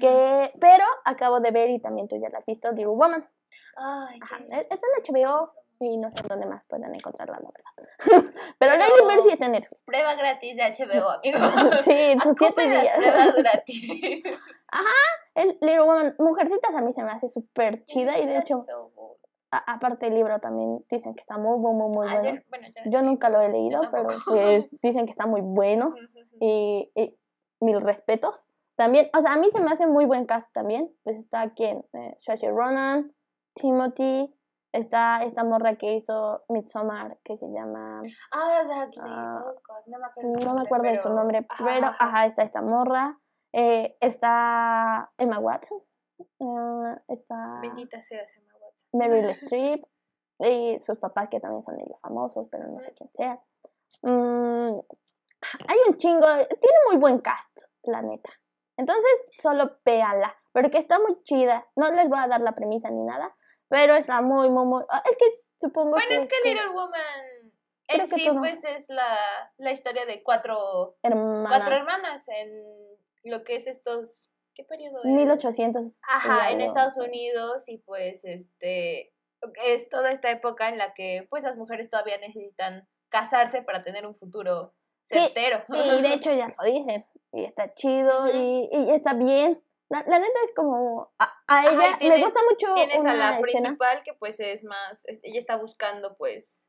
[0.00, 3.28] Que, pero acabo de ver, y también tú ya la has visto, Little Woman.
[3.76, 7.94] Ay, Ajá, qué- es- en HBO y no sé dónde más puedan encontrarla, la verdad.
[8.58, 9.82] pero Pero- Bird sí está en Netflix.
[9.84, 11.72] Prueba gratis de HBO, amigo.
[11.82, 12.96] Sí, sus siete días.
[12.96, 14.22] Pruebas gratis.
[15.34, 18.90] El Little Woman, Mujercitas a mí se me hace súper chida y de hecho, So
[18.94, 19.16] good.
[19.50, 22.36] a- aparte el libro también dicen que está muy, muy, muy, muy Ah, bueno.
[22.38, 25.94] yo, bueno, yo, Yo nunca lo he leído, pero pues dicen que está muy bueno
[26.40, 27.18] y, y
[27.60, 28.46] mil respetos.
[28.76, 30.92] También, o sea, a mí se me hace muy buen cast también.
[31.04, 33.12] Pues está aquí en eh, Saoirse Ronan,
[33.54, 34.34] Timothy,
[34.78, 38.98] está esta morra que hizo Midsommar que se llama, Ah, Dudley.
[39.00, 41.46] Ah, oh, God, no me acuerdo, su no me nombre, acuerdo de su pero- nombre,
[41.48, 42.04] Ajá, pero ajá.
[42.06, 43.18] ajá, está esta morra,
[43.52, 45.78] eh, está Emma Watson,
[46.18, 48.88] eh, está Bendita sea Emma Watson.
[48.92, 49.84] Meryl Streep
[50.40, 53.40] y sus papás que también son medio famosos, pero no sé quién sea.
[54.02, 54.80] Mm,
[55.68, 58.30] hay un chingo, tiene muy buen cast, la neta.
[58.76, 61.64] Entonces, solo véanla, porque está muy chida.
[61.76, 63.32] No les voy a dar la premisa ni nada,
[63.74, 64.84] pero está muy, muy, muy...
[64.88, 65.24] ah, Es que
[65.60, 66.16] supongo Bueno, que...
[66.16, 67.52] es que Little Woman
[67.88, 69.18] Creo en que sí, pues es la,
[69.58, 72.48] la historia de cuatro, Hermana, cuatro hermanas en
[73.24, 74.30] lo que es estos.
[74.54, 75.06] ¿Qué periodo es?
[75.06, 75.84] 1800.
[75.84, 76.60] y Ajá, en.
[76.60, 79.12] Estados Unidos y pues este
[79.64, 84.06] es toda esta época en la que pues las mujeres todavía necesitan casarse para tener
[84.06, 85.64] un futuro Sí, certero.
[85.68, 87.04] Y de hecho ya lo dicen.
[87.32, 89.60] Y está chido y, y está bien.
[89.90, 91.12] La, la neta es como...
[91.18, 93.40] A, a Ajá, ella me tienes- gusta mucho Tienes a la escena.
[93.40, 96.66] principal que pues es más, es- ella está buscando pues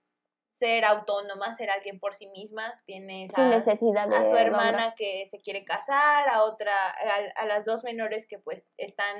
[0.51, 4.95] ser autónoma, ser alguien por sí misma, tienes sin a, necesidad de a su hermana
[4.97, 9.17] que se quiere casar, a otra, a, a las dos menores que pues están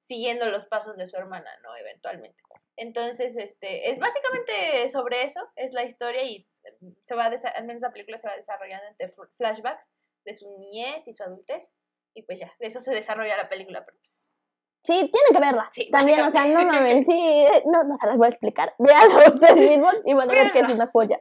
[0.00, 1.76] siguiendo los pasos de su hermana, ¿no?
[1.76, 2.42] Eventualmente.
[2.76, 6.48] Entonces, este, es básicamente sobre eso, es la historia y
[6.80, 9.92] mm, se va, al menos la película se va desarrollando entre fl- flashbacks
[10.24, 11.70] de su niñez y su adultez
[12.14, 14.32] y pues ya, de eso se desarrolla la película, pero pues,
[14.84, 15.68] Sí, tienen que verla.
[15.72, 18.74] Sí, También, o sea, no mames, sí, no, no se las voy a explicar.
[18.78, 21.20] Véanla ustedes mismos y van a ver que es una joya.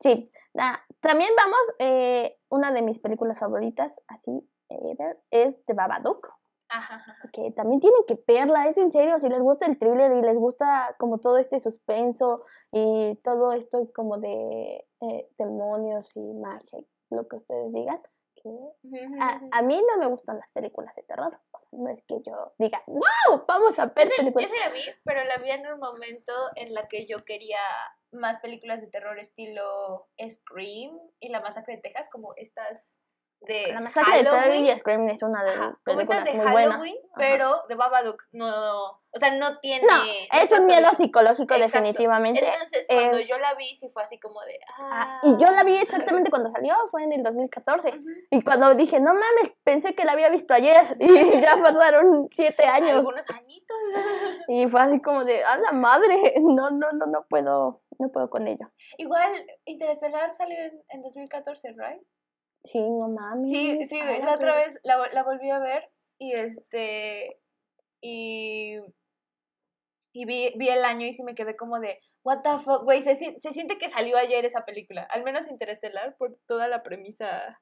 [0.00, 0.30] Sí.
[0.58, 4.96] ah, también vamos, eh, una de mis películas favoritas, así, eh,
[5.30, 6.28] es The Babadook,
[6.68, 7.30] Ajá, ajá.
[7.32, 10.36] que también tienen que verla, es en serio, si les gusta el thriller y les
[10.36, 16.78] gusta como todo este suspenso y todo esto como de eh, demonios y magia,
[17.10, 18.00] lo que ustedes digan,
[19.20, 22.20] a, a mí no me gustan las películas de terror, o sea, no es que
[22.22, 24.50] yo diga, wow, vamos a ver Yo películas.
[24.50, 27.60] sí la vi, pero la vi en un momento en la que yo quería
[28.12, 32.94] más películas de terror estilo Scream y La Masacre de Texas, como estas
[33.46, 36.70] de La masacre de Terry y Scream es una de estas películas de muy buena.
[36.72, 39.86] Halloween, pero de Babadook no, o sea, no tiene...
[39.86, 41.78] No, es un miedo psicológico Exacto.
[41.78, 42.44] definitivamente.
[42.46, 44.58] Entonces, cuando es- yo la vi, sí fue así como de...
[44.78, 47.88] Ah, Ah, y yo la vi exactamente cuando salió, fue en el 2014.
[47.88, 47.98] Ujú.
[48.30, 50.96] Y cuando dije, no mames, pensé que la había visto ayer.
[51.00, 52.98] Y ya pasaron siete años.
[52.98, 53.76] Algunos añitos.
[54.48, 58.30] Y fue así como de, a la madre, no, no, no, no puedo, no puedo
[58.30, 58.70] con ello.
[58.98, 62.02] Igual, Interestelar salió en, en 2014, ¿right?
[62.64, 63.48] Sí, no mames.
[63.48, 67.40] Sí, sí, güey, la otra vez la, la volví a ver y este
[68.00, 68.78] y
[70.14, 73.02] y vi, vi el año y sí me quedé como de what the fuck, güey,
[73.02, 77.60] se, se siente que salió ayer esa película, al menos Interestelar por toda la premisa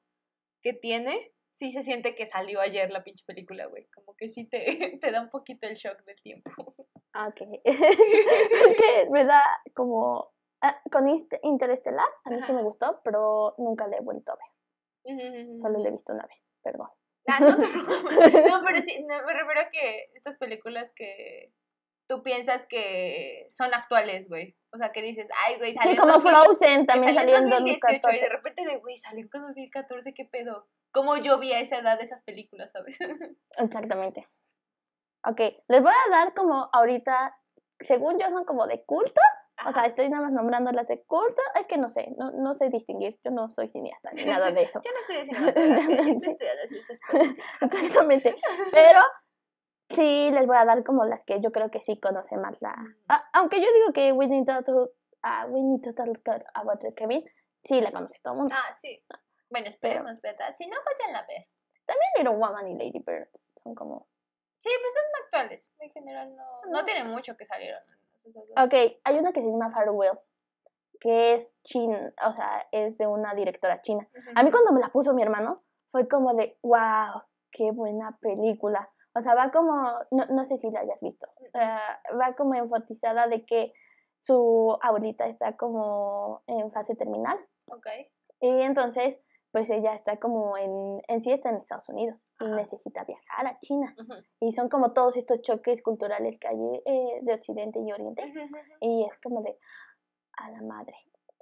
[0.61, 4.45] que tiene, sí se siente que salió ayer la pinche película, güey, como que sí
[4.47, 6.75] te, te da un poquito el shock del tiempo.
[7.13, 7.41] Ah, Ok.
[7.63, 9.41] es que me da
[9.73, 10.31] como...
[10.61, 11.07] ah, con
[11.43, 14.60] Interestelar, a mí sí me gustó, pero nunca la he vuelto a ver.
[15.61, 16.89] Solo la he visto una vez, perdón.
[17.27, 18.45] Ah, no, preocupes.
[18.49, 21.53] No, pero sí, no, me refiero a que estas películas que
[22.07, 24.57] tú piensas que son actuales, güey.
[24.73, 27.87] O sea, que dices, ay, güey, salió Sí, como 2000, Frozen también salió en 2018
[27.87, 28.29] y de 2014.
[28.29, 30.67] repente güey, salió en 2014, ¿qué pedo?
[30.93, 32.97] ¿Cómo yo vi a esa edad esas películas, sabes?
[33.57, 34.27] Exactamente.
[35.25, 37.37] Ok, les voy a dar como ahorita,
[37.79, 39.21] según yo son como de culto,
[39.65, 42.53] o sea, estoy nada más nombrando las de culto, es que no sé, no, no
[42.55, 44.81] sé distinguir, yo no soy cineasta ni nada de eso.
[44.85, 47.45] yo no estoy de cinematografía, estoy estudiando ciencias políticas.
[47.61, 48.35] Exactamente.
[48.71, 48.99] Pero
[49.89, 52.75] sí les voy a dar como las que yo creo que sí conoce más la.
[53.33, 54.91] aunque yo digo que We Need to,
[55.23, 56.09] ah, We Need to Talk
[56.55, 57.23] About the Kevin,
[57.63, 58.55] sí la conoce todo el mundo.
[58.57, 59.03] Ah, sí.
[59.49, 60.55] Bueno, esperemos, ¿verdad?
[60.57, 61.45] Si no, vayan a ver.
[61.85, 64.07] También Little Woman y Lady Birds son como.
[64.61, 65.67] Sí, pues son actuales.
[65.79, 66.85] En general no, no No.
[66.85, 67.81] tiene mucho que salieron.
[68.57, 70.19] Ok, hay una que se llama Farewell,
[70.99, 74.07] que es chin, o sea, es de una directora china.
[74.35, 78.89] A mí cuando me la puso mi hermano, fue como de, wow, qué buena película.
[79.13, 79.73] O sea, va como,
[80.11, 83.73] no, no sé si la hayas visto, va como enfatizada de que
[84.19, 87.37] su abuelita está como en fase terminal.
[87.67, 87.87] Ok.
[88.39, 89.17] Y entonces,
[89.51, 93.59] pues ella está como en, en sí está en Estados Unidos y necesita viajar a
[93.59, 93.95] China.
[94.39, 98.33] Y son como todos estos choques culturales que hay eh, de Occidente y Oriente.
[98.81, 99.57] Y es como de,
[100.37, 100.95] a la madre.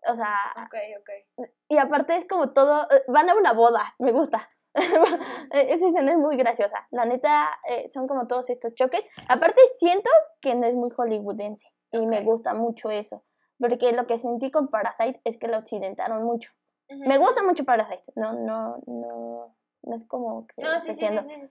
[0.08, 0.36] O sea,
[0.66, 1.50] Ok, ok.
[1.68, 4.50] y aparte es como todo, eh, van a una boda, me gusta.
[5.52, 6.88] Esa escena es muy graciosa.
[6.92, 9.04] La neta, eh, son como todos estos choques.
[9.28, 10.10] Aparte siento
[10.42, 13.24] que no es muy hollywoodense y me gusta mucho eso.
[13.60, 16.52] Porque lo que sentí con Parasite es que la occidentaron mucho.
[16.88, 18.04] Me gusta mucho Parasite.
[18.16, 21.06] No, no, no, no es como que No, sí, sí.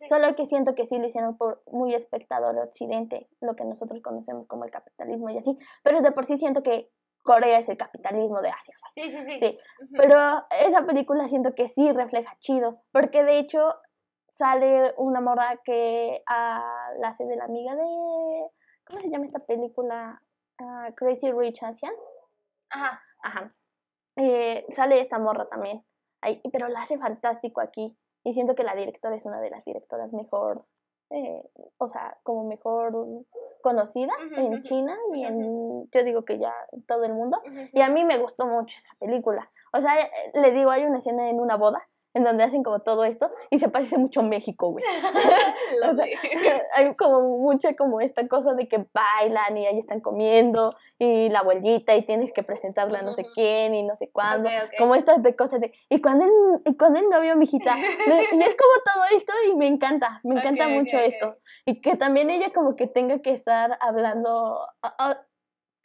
[0.08, 4.46] Solo que siento que sí lo hicieron por muy espectador occidente, lo que nosotros conocemos
[4.46, 5.56] como el capitalismo y así.
[5.82, 6.90] Pero de por sí siento que
[7.22, 8.74] Corea es el capitalismo de Asia.
[8.92, 9.38] Sí, sí, sí.
[9.40, 9.58] Sí,
[9.92, 13.74] pero esa película siento que sí refleja chido, porque de hecho
[14.34, 18.50] sale una morra que ah, la hace de la amiga de...
[18.86, 20.22] ¿Cómo se llama esta película?
[20.58, 21.92] Ah, Crazy Rich Asian.
[22.70, 23.02] Ajá.
[23.22, 23.54] Ajá.
[24.16, 25.84] Eh, sale esta morra también,
[26.22, 27.96] ahí, pero la hace fantástico aquí.
[28.28, 30.62] Y siento que la directora es una de las directoras mejor,
[31.08, 31.42] eh,
[31.78, 32.92] o sea, como mejor
[33.62, 37.40] conocida en China y en, yo digo que ya en todo el mundo.
[37.72, 39.50] Y a mí me gustó mucho esa película.
[39.72, 39.94] O sea,
[40.34, 43.58] le digo, hay una escena en una boda en donde hacen como todo esto y
[43.58, 44.84] se parece mucho a México, güey.
[45.90, 46.06] O sea,
[46.74, 51.40] hay como mucha como esta cosa de que bailan y ahí están comiendo y la
[51.40, 54.48] abuelita y tienes que presentarla a no sé quién y no sé cuándo.
[54.48, 54.70] Ok, ok.
[54.78, 57.76] Como estas de cosas de, ¿y cuándo el, y cuándo el novio, mijita?
[57.78, 61.36] y es como todo esto y me encanta, me encanta mucho esto.
[61.64, 65.20] Y que también ella como que tenga que estar hablando, ah, ah,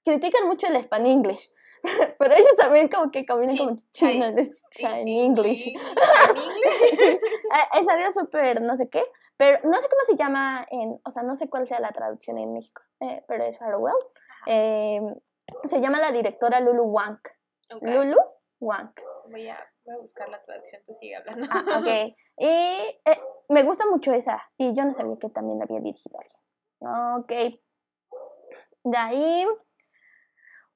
[0.04, 1.50] critican mucho el Span English,
[2.20, 4.34] pero ellos también como que combinan como chi- China,
[4.72, 5.68] Chinese English.
[5.68, 7.02] ¿En English?
[7.02, 9.04] Eh, salió súper no sé qué,
[9.38, 12.38] pero no sé cómo se llama en, o sea, no sé cuál sea la traducción
[12.38, 13.94] en México, eh, pero es Farewell.
[14.46, 15.02] Eh,
[15.70, 17.20] se llama la directora Lulu Wang.
[17.74, 18.18] Ok, Lulu
[18.60, 18.94] Wang.
[19.30, 21.46] Voy a, voy a buscar la traducción, tú sigue hablando.
[21.52, 22.16] Ah, ok.
[22.36, 26.18] Y eh, me gusta mucho esa, y yo no sabía que también la había dirigido
[26.20, 27.20] alguien.
[27.22, 27.60] Ok.
[28.86, 29.46] De ahí,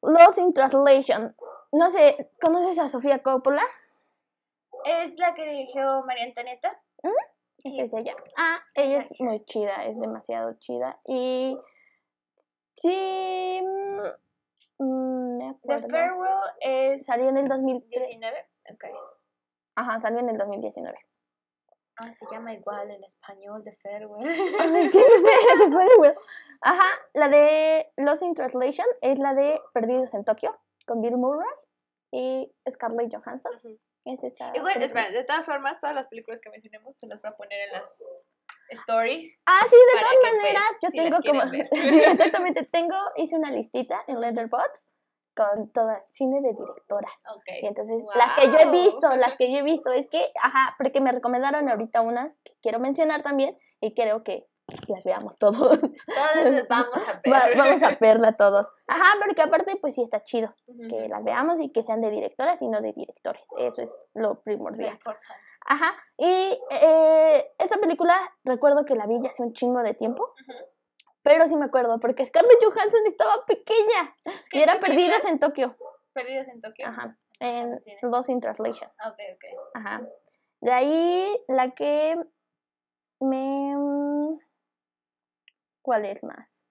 [0.02, 1.36] Lost in Translation.
[1.72, 3.64] No sé, ¿conoces a Sofía Coppola?
[4.86, 6.82] ¿Es la que dirigió María Antonieta?
[7.58, 7.80] Sí.
[7.80, 8.16] Es ella.
[8.38, 11.00] Ah, ella es muy chida, es demasiado chida.
[11.06, 11.58] Y
[12.76, 15.80] sí, mm, mm, The.
[15.90, 17.06] Farewell es...
[17.06, 18.06] Salió en el 2019.
[18.08, 18.46] 19.
[18.72, 18.84] Ok.
[19.76, 20.98] Ajá, salió en el 2019.
[22.00, 24.22] Ah, se llama igual en español, The Farewell.
[24.94, 25.00] Sé,
[25.70, 26.22] de huevo.
[26.62, 31.50] Ajá, la de Lost in Translation es la de Perdidos en Tokio con Bill Murray
[32.12, 33.56] y Scarlett Johansson.
[33.56, 33.80] Ujú.
[34.06, 37.30] Es esta Igual, espera, de todas formas, todas las películas que mencionemos se las voy
[37.30, 38.04] a poner en las
[38.70, 39.38] stories.
[39.46, 41.42] Ah, sí, de todas que, maneras, pues, yo si tengo como.
[41.52, 44.88] sí, exactamente, tengo, hice una listita en Letterboxd
[45.38, 47.12] con toda cine de directoras.
[47.36, 47.44] Ok.
[47.62, 50.76] Y entonces, las que yo he visto, las que yo he visto, es que, ajá,
[50.80, 54.48] porque me recomendaron ahorita unas que quiero mencionar también y creo que
[54.88, 55.80] las veamos todos.
[55.80, 57.34] Todas las vamos a ver.
[57.34, 58.68] Va- vamos a verla todos.
[58.88, 60.54] Ajá, porque aparte, pues sí está chido
[60.90, 63.44] que las veamos y que sean de directoras y no de directores.
[63.58, 65.00] Eso es lo primordial.
[65.70, 70.34] Ajá, y eh, esta película recuerdo que la vi ya hace un chingo de tiempo.
[71.28, 75.26] Pero sí me acuerdo porque Scarlett Johansson estaba pequeña y ¿Qué- era películas?
[75.26, 75.76] en Tokio.
[76.14, 76.88] Perdidos en Tokio.
[76.88, 77.98] Ajá, en cine.
[78.04, 78.90] Lost in Translation.
[78.98, 79.60] Ah, Ok, ok.
[79.74, 80.08] Ajá.
[80.62, 82.18] De ahí la que
[83.20, 83.76] me...
[85.82, 86.64] ¿Cuál es más?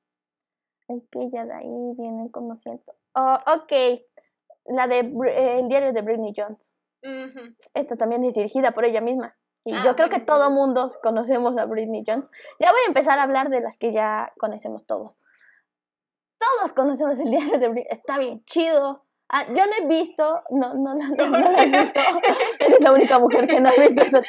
[0.89, 2.95] Es que ya de ahí vienen como siento.
[3.15, 3.73] Oh, ok,
[4.67, 6.73] la de eh, El diario de Britney Jones.
[7.75, 9.37] Esta también es dirigida por ella misma.
[9.67, 12.31] Y Ah, yo creo que todo mundo conocemos a Britney Jones.
[12.61, 15.19] Ya voy a empezar a hablar de las que ya conocemos todos.
[16.39, 17.89] Todos conocemos el diario de Britney.
[17.91, 19.03] Está bien chido.
[19.29, 22.01] Ah, yo no he visto, no, no, no, no, no lo he visto.
[22.61, 24.21] Eres la única mujer que no ha visto esta.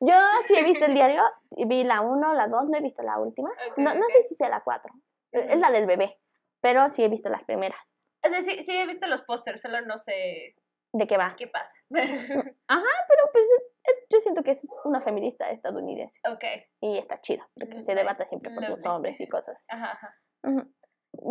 [0.00, 0.14] Yo
[0.46, 3.50] sí he visto el diario, vi la 1, la 2, no he visto la última.
[3.50, 4.94] Ok, No, no sé si sea la 4.
[5.32, 6.18] Es la del bebé,
[6.62, 7.78] pero sí he visto las primeras.
[8.24, 10.54] O sea, sí, sí he visto los pósters, solo no sé
[10.92, 11.34] ¿De qué va?
[11.38, 11.72] qué pasa.
[11.90, 13.44] Pero pues
[13.84, 16.20] es- yo siento que es una feminista estadounidense.
[16.28, 16.44] ok.
[16.80, 19.56] Y está chido, porque se debate siempre por los hombres y cosas.
[19.68, 20.66] Ajá, ajá.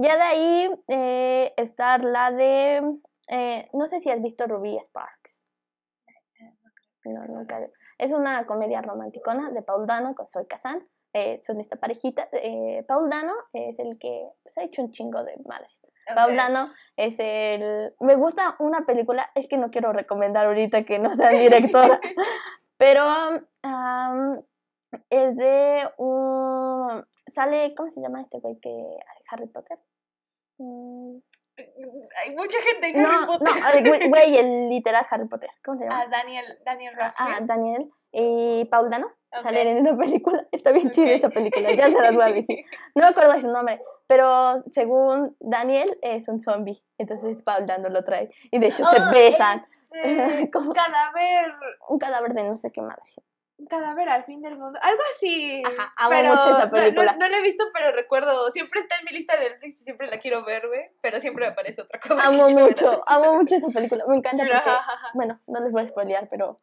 [0.01, 2.81] Ya de ahí eh, está la de.
[3.29, 5.43] eh, no sé si has visto Ruby Sparks.
[7.05, 7.67] No, nunca.
[7.97, 10.87] Es una comedia romanticona de Paul Dano con Soy Kazan.
[11.13, 12.27] Eh, son esta parejita.
[12.33, 15.71] eh, Paul Dano es el que pues, ha hecho un chingo de madres.
[16.15, 16.37] Paul Ok.
[16.37, 17.93] Dano es el.
[17.99, 21.99] Me gusta una película, es que no quiero recomendar ahorita que no sea directora,
[22.77, 23.03] pero
[23.63, 24.41] am,
[25.09, 27.05] es de un.
[27.27, 28.71] Sale, ¿cómo se llama este güey que
[29.29, 29.77] Harry Potter?
[30.57, 31.17] Mm,
[32.23, 33.47] Hay mucha gente en No, Harry Potter.
[33.61, 36.01] no, el güey, güey, el literal Harry Potter, ¿cómo se llama?
[36.01, 37.45] Ah, Daniel, Daniel Ah, Radcliffe.
[37.45, 39.43] Daniel y Paul Dano Ok.
[39.43, 40.47] salen en una película.
[40.51, 41.11] Está bien chida Ok.
[41.15, 42.65] esta película, ya se las voy a decir.
[42.95, 46.81] No me acuerdo de su nombre, pero según Daniel es un zombie.
[46.97, 48.31] Entonces Paul Dano lo trae.
[48.49, 49.63] Y de hecho se Ah, besan.
[49.91, 50.73] este, ¿Cómo?
[50.73, 51.53] cadáver.
[51.87, 53.03] Un cadáver de no sé qué madre.
[53.59, 54.79] Un cadáver al fin del mundo.
[54.81, 55.61] Algo así.
[55.63, 57.11] Ajá, amo pero mucho esa película.
[57.11, 58.49] No, no la he visto, pero recuerdo.
[58.51, 60.89] Siempre está en mi lista de Netflix y siempre la quiero ver, güey.
[61.01, 62.25] Pero siempre me aparece otra cosa.
[62.25, 64.05] Amo mucho, amo mucho esa película.
[64.07, 65.07] Me encanta porque, ajá, ajá.
[65.13, 66.59] bueno, no les voy a spoilear, pero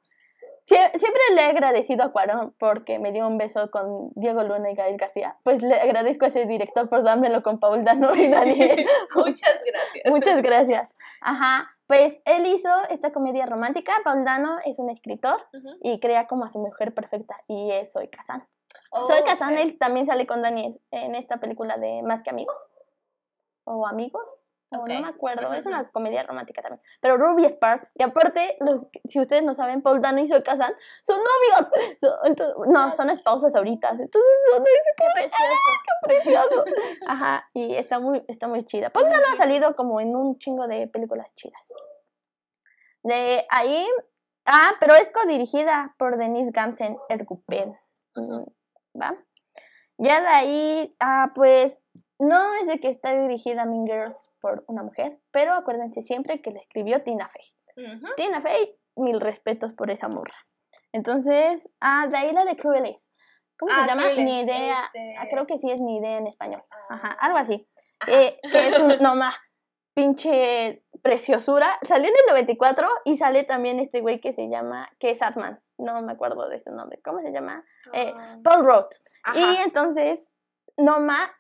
[0.67, 4.71] sie- siempre le he agradecido a Cuarón porque me dio un beso con Diego Luna
[4.71, 5.37] y Gael García.
[5.43, 8.87] Pues le agradezco a ese director por dármelo con Paul Dano y Daniel.
[9.15, 10.05] Muchas gracias.
[10.07, 10.95] Muchas gracias.
[11.21, 13.93] Ajá, pues él hizo esta comedia romántica.
[14.05, 15.37] Paul Dano es un escritor
[15.83, 18.47] y crea como a su mujer perfecta y es Soy Kazan.
[18.91, 19.61] Oh, Soy Kazan, ok.
[19.61, 22.57] él también sale con Daniel en esta película de Más que Amigos.
[23.65, 24.23] O Amigos.
[24.71, 26.83] O no me acuerdo, es una comedia romántica también.
[27.01, 30.75] Pero Ruby Sparks, y aparte, los- si ustedes no saben, Paul Dano y Soy Kazan
[31.05, 31.73] son novios.
[32.25, 33.91] Entonces- no, son esposos ahorita.
[33.91, 35.55] Entonces son Qué precioso.
[36.03, 36.65] precioso.
[37.07, 38.91] Ajá, y está muy, está muy chida.
[38.91, 41.63] Paul Dano ha salido como en un chingo de películas chidas.
[43.05, 43.87] De ahí,
[44.47, 47.79] ah, pero es codirigida por Denise Gamsen Ergupen.
[49.01, 49.17] ¿Va?
[49.99, 51.79] Ya de ahí, ah, pues,
[52.19, 56.51] no es de que está dirigida Mean Girls por una mujer, pero acuérdense siempre que
[56.51, 57.95] la escribió Tina Fey.
[58.17, 60.35] Tina Fey, mil respetos por esa morra.
[60.93, 63.05] Entonces, ah, de ahí la de Clueless.
[63.59, 64.03] ¿Cómo Ah, se llama?
[64.05, 64.85] Clueless, Ni idea.
[64.87, 66.63] este- Ah, creo que sí es ni idea en español.
[66.89, 67.17] Ajá, Ah.
[67.27, 67.69] algo así.
[68.01, 68.13] Ajá.
[68.13, 69.35] Eh, que es un, no más,
[69.95, 71.79] pinche preciosura.
[71.87, 75.61] Salió en el 94 y sale también este güey que se llama, que es Atman.
[75.79, 77.01] No me acuerdo de su nombre.
[77.05, 77.65] ¿Cómo se llama?
[77.93, 78.93] eh, Ah, Paul Roth.
[79.25, 79.39] ajá.
[79.39, 80.27] Y entonces,
[80.77, 81.31] no más,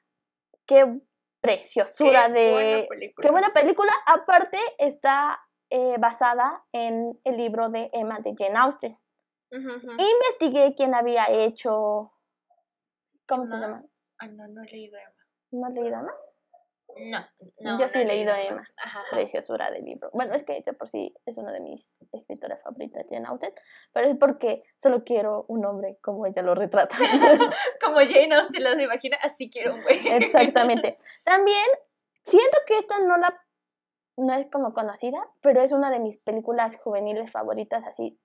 [0.66, 1.00] qué
[1.40, 2.52] preciosura Qué de...
[2.52, 3.26] buena película.
[3.26, 3.92] Qué buena película.
[4.06, 5.40] Aparte, está
[5.70, 8.98] eh, basada en el libro de Emma de Jane Austen.
[9.50, 12.12] Investigué quién había hecho.
[13.28, 13.84] ¿Cómo se llama?
[14.18, 15.12] Ah, no, no he leído Emma.
[15.52, 16.14] ¿No has leído Emma?
[16.96, 17.18] No,
[17.60, 17.78] no.
[17.78, 18.66] Yo sí no he leído Emma.
[18.76, 19.00] Ajá.
[19.00, 19.16] ajá.
[19.16, 20.10] Preciosura de libro.
[20.12, 23.52] Bueno, es que de por sí es una de mis escritoras favoritas, Jane Austen,
[23.92, 26.96] pero es porque solo quiero un hombre como ella lo retrata.
[27.80, 30.08] Como Jane Austen las imagina, así quiero un güey.
[30.08, 30.98] Exactamente.
[31.24, 31.66] También
[32.24, 33.40] siento que esta no la
[34.16, 38.18] no es como conocida, pero es una de mis películas juveniles favoritas así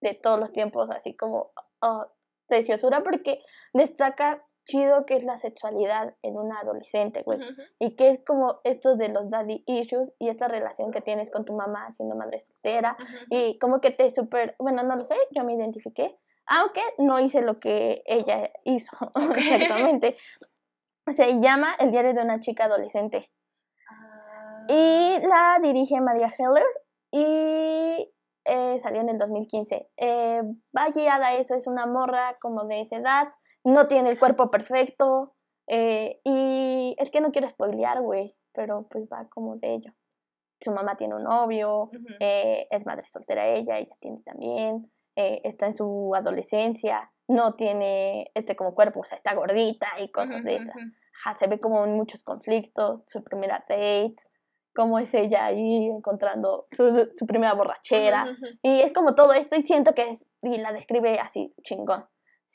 [0.00, 2.06] de todos los tiempos, así como oh,
[2.48, 3.42] preciosura porque
[3.72, 7.40] destaca chido que es la sexualidad en una adolescente, güey.
[7.80, 11.44] Y que es como esto de los daddy issues y esta relación que tienes con
[11.44, 13.16] tu mamá siendo madre soltera ujú.
[13.30, 16.16] y como que te super, bueno, no lo sé, yo me identifiqué,
[16.46, 18.96] aunque no hice lo que ella hizo
[19.36, 20.16] exactamente.
[21.16, 23.28] Se llama El diario de una chica adolescente
[23.90, 24.66] Ah.
[24.68, 26.66] y la dirige María Heller
[27.10, 28.12] y
[28.44, 29.88] eh, salió en el 2015.
[29.96, 30.42] Eh,
[30.76, 33.28] va guiada a eso, es una morra como de esa edad,
[33.68, 35.34] no tiene el cuerpo perfecto
[35.66, 39.92] eh, y es que no quiero spoilear, güey, pero pues va como de ello.
[40.60, 45.66] Su mamá tiene un novio, eh, es madre soltera ella, ella tiene también, eh, está
[45.66, 50.56] en su adolescencia, no tiene este como cuerpo, o sea, está gordita y cosas de.
[51.20, 54.14] Ajá, se ve como en muchos conflictos, su primera date,
[54.74, 58.26] cómo es ella ahí encontrando su, su primera borrachera,
[58.62, 62.06] y es como todo esto y siento que es, y la describe así, chingón.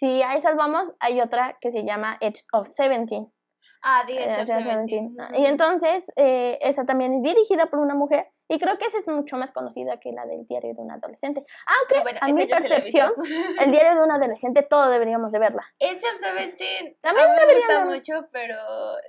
[0.04, 3.32] Si a esas vamos, hay otra que se llama Edge of Seventeen.
[3.82, 5.18] Ah, The Eh, Edge of Edge of Seventeen.
[5.34, 9.08] Y entonces, eh, esa también es dirigida por una mujer, y creo que esa es
[9.08, 11.46] mucho más conocida que la del diario de un adolescente.
[11.66, 13.14] Aunque, bueno, a mi percepción,
[13.62, 15.64] el diario de un adolescente, todo deberíamos de verla.
[15.80, 17.96] Edge of Seventeen También a mí me gusta verla.
[17.96, 18.58] mucho, pero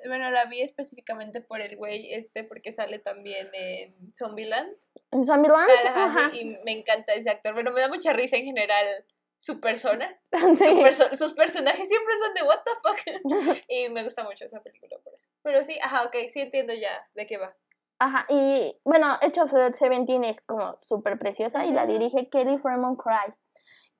[0.07, 4.71] bueno, la vi específicamente por el güey este porque sale también en Zombieland.
[5.11, 6.31] En Zombieland, ajá.
[6.33, 7.53] Y me encanta ese actor.
[7.55, 9.05] Bueno, me da mucha risa en general
[9.45, 10.09] su persona.
[10.57, 10.65] Sí.
[10.65, 13.65] Su perso- sus personajes siempre son de what the fuck.
[13.69, 15.29] y me gusta mucho esa película por eso.
[15.43, 17.55] Pero sí, ajá, ok, sí entiendo ya de qué va.
[17.99, 22.99] Ajá, y bueno, Edge of Seventeen es como súper preciosa y la dirige Kelly Fremont
[23.01, 23.35] Cry.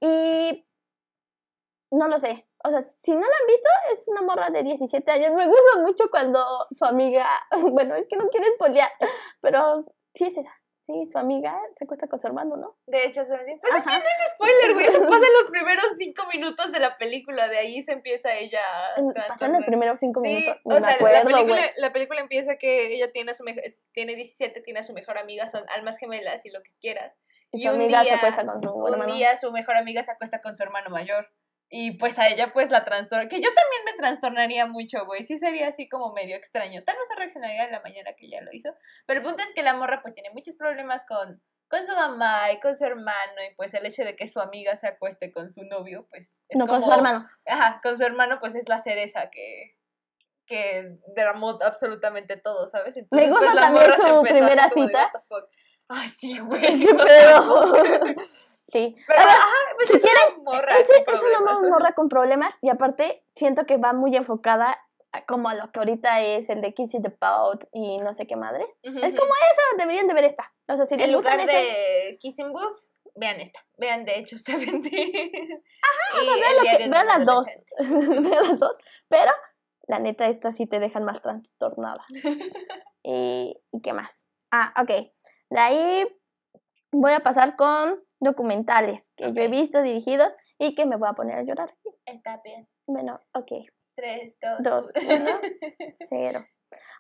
[0.01, 0.67] Y
[1.91, 5.11] no lo sé, o sea, si no la han visto, es una morra de 17
[5.13, 5.33] años.
[5.33, 7.27] Me gusta mucho cuando su amiga,
[7.71, 8.91] bueno, es que no quiero spoilear,
[9.41, 9.85] pero
[10.15, 10.51] sí es esa.
[10.87, 12.77] Sí, su amiga se acuesta con su hermano, ¿no?
[12.87, 13.25] De hecho.
[13.27, 13.99] Pues es que Ajá.
[13.99, 14.87] no es spoiler, güey.
[14.87, 17.49] Eso pasa en los primeros cinco minutos de la película.
[17.49, 18.61] De ahí se empieza ella
[18.95, 20.57] a Pasan los primeros cinco Sí, minutos.
[20.65, 21.71] o No me sea, la acuerdo, película, güey.
[21.79, 23.45] la película empieza que ella tiene a su
[23.93, 27.15] tiene 17, tiene a su mejor amiga, son almas gemelas y lo que quieras.
[27.51, 29.15] Y y su un amiga se día- acuesta con su Un hermano.
[29.15, 31.31] día su mejor amiga se acuesta con su hermano mayor.
[31.69, 33.29] Y pues a ella pues la trastorna.
[33.29, 35.25] Que yo también me trastornaría mucho, güey.
[35.25, 36.85] Sí sería así como medio extraño.
[36.85, 38.71] Tal vez se reaccionaría en la mañana que ya lo hizo.
[39.07, 42.53] Pero el punto es que la morra pues tiene muchos problemas con, con su mamá
[42.53, 43.43] y con su hermano.
[43.51, 46.37] Y pues el hecho de que su amiga se acueste con su novio, pues...
[46.49, 47.29] es No, con su hermano.
[47.47, 49.77] Ajá, con su hermano pues es la cereza que,
[50.47, 52.97] que derramó absolutamente todo, ¿sabes?
[52.97, 55.13] Entonces, gusta pues, la también morra se su primera de, cita.
[55.89, 56.61] Ay, sí, güey.
[56.87, 57.75] ¿Qué pedo?
[58.69, 58.97] Sí.
[59.07, 61.61] Pero, ver, ajá, pues si es una morra Es, con es una problemas.
[61.71, 64.79] morra con problemas y aparte siento que va muy enfocada
[65.13, 68.27] a- como a lo que ahorita es el de Kissy the Pout y no sé
[68.27, 68.67] qué madre.
[68.83, 69.05] Es como
[69.35, 70.53] eso, deberían de ver esta.
[70.69, 72.79] O sea, si En lugar de Kissing Booth,
[73.15, 73.61] vean esta.
[73.79, 74.37] Vean de hecho
[74.85, 75.63] Seventeen.
[75.83, 77.47] Ajá, o sea, vean, lo que- vean las dos.
[77.79, 78.77] vean las dos.
[79.09, 79.31] Pero
[79.87, 82.05] la neta, estas sí te dejan más trastornada.
[83.03, 84.11] y, ¿Y qué más?
[84.51, 84.91] Ah, ok.
[85.51, 86.09] De ahí
[86.91, 91.13] voy a pasar con documentales que yo he visto dirigidos y que me voy a
[91.13, 91.75] poner a llorar.
[92.05, 92.69] Está bien.
[92.87, 93.53] Bueno, ok.
[93.95, 95.31] Tres, dos, Dos, uno.
[96.09, 96.45] Cero.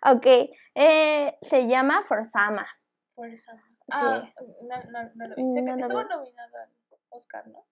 [0.07, 0.27] Ok,
[0.75, 2.67] eh, se llama Forsama.
[3.15, 3.51] Por eso.
[3.91, 4.23] Ah,
[4.63, 5.43] no, no, no lo vi.
[5.43, 6.71] No estuvo nominado al
[7.11, 7.65] Oscar, ¿no?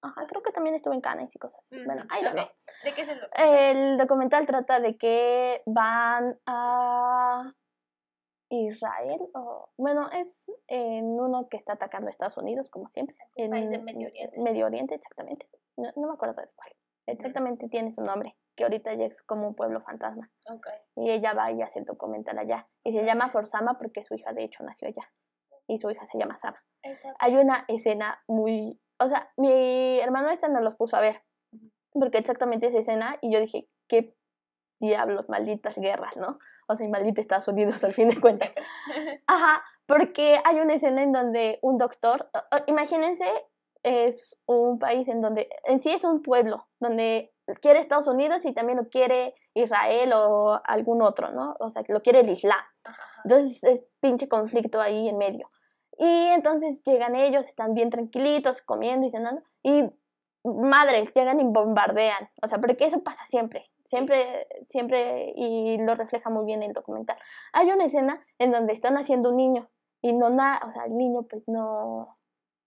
[0.00, 1.82] Ajá, creo que también estuvo en Cannes y cosas así.
[1.84, 2.34] Bueno, ahí lo ok.
[2.36, 2.50] veo.
[2.84, 7.52] ¿De qué es el El documental trata de que van a
[8.50, 13.16] Israel, o bueno, es en uno que está atacando a Estados Unidos, como siempre.
[13.36, 14.40] En país Medio Oriente.
[14.40, 15.48] Medio Oriente, exactamente.
[15.76, 16.72] No, no me acuerdo de cuál.
[17.06, 20.30] Exactamente tiene su nombre, que ahorita ya es como un pueblo fantasma.
[20.94, 22.68] Y ella va y hace el documental allá.
[22.84, 25.10] Y se llama Forsama porque su hija de hecho nació allá.
[25.66, 26.62] Y su hija se llama Sama.
[27.18, 28.78] Hay una escena muy...
[28.98, 31.22] O sea, mi hermano esta nos los puso a ver.
[31.92, 34.14] Porque exactamente esa escena y yo dije, qué
[34.78, 36.38] diablos, malditas guerras, ¿no?
[36.68, 38.50] O sea, y maldito Estados Unidos al fin de cuentas.
[39.26, 42.28] Ajá, porque hay una escena en donde un doctor,
[42.66, 43.26] imagínense,
[43.82, 48.52] es un país en donde, en sí es un pueblo, donde quiere Estados Unidos y
[48.52, 51.56] también lo quiere Israel o algún otro, ¿no?
[51.58, 52.60] O sea, que lo quiere el Islam.
[53.24, 55.50] Entonces es pinche conflicto ahí en medio.
[55.98, 59.84] Y entonces llegan ellos, están bien tranquilitos, comiendo y cenando, y
[60.44, 66.30] madres llegan y bombardean, o sea, porque eso pasa siempre, siempre, siempre, y lo refleja
[66.30, 67.16] muy bien el documental.
[67.52, 69.70] Hay una escena en donde están haciendo un niño,
[70.02, 72.17] y no, nada, o sea, el niño pues no,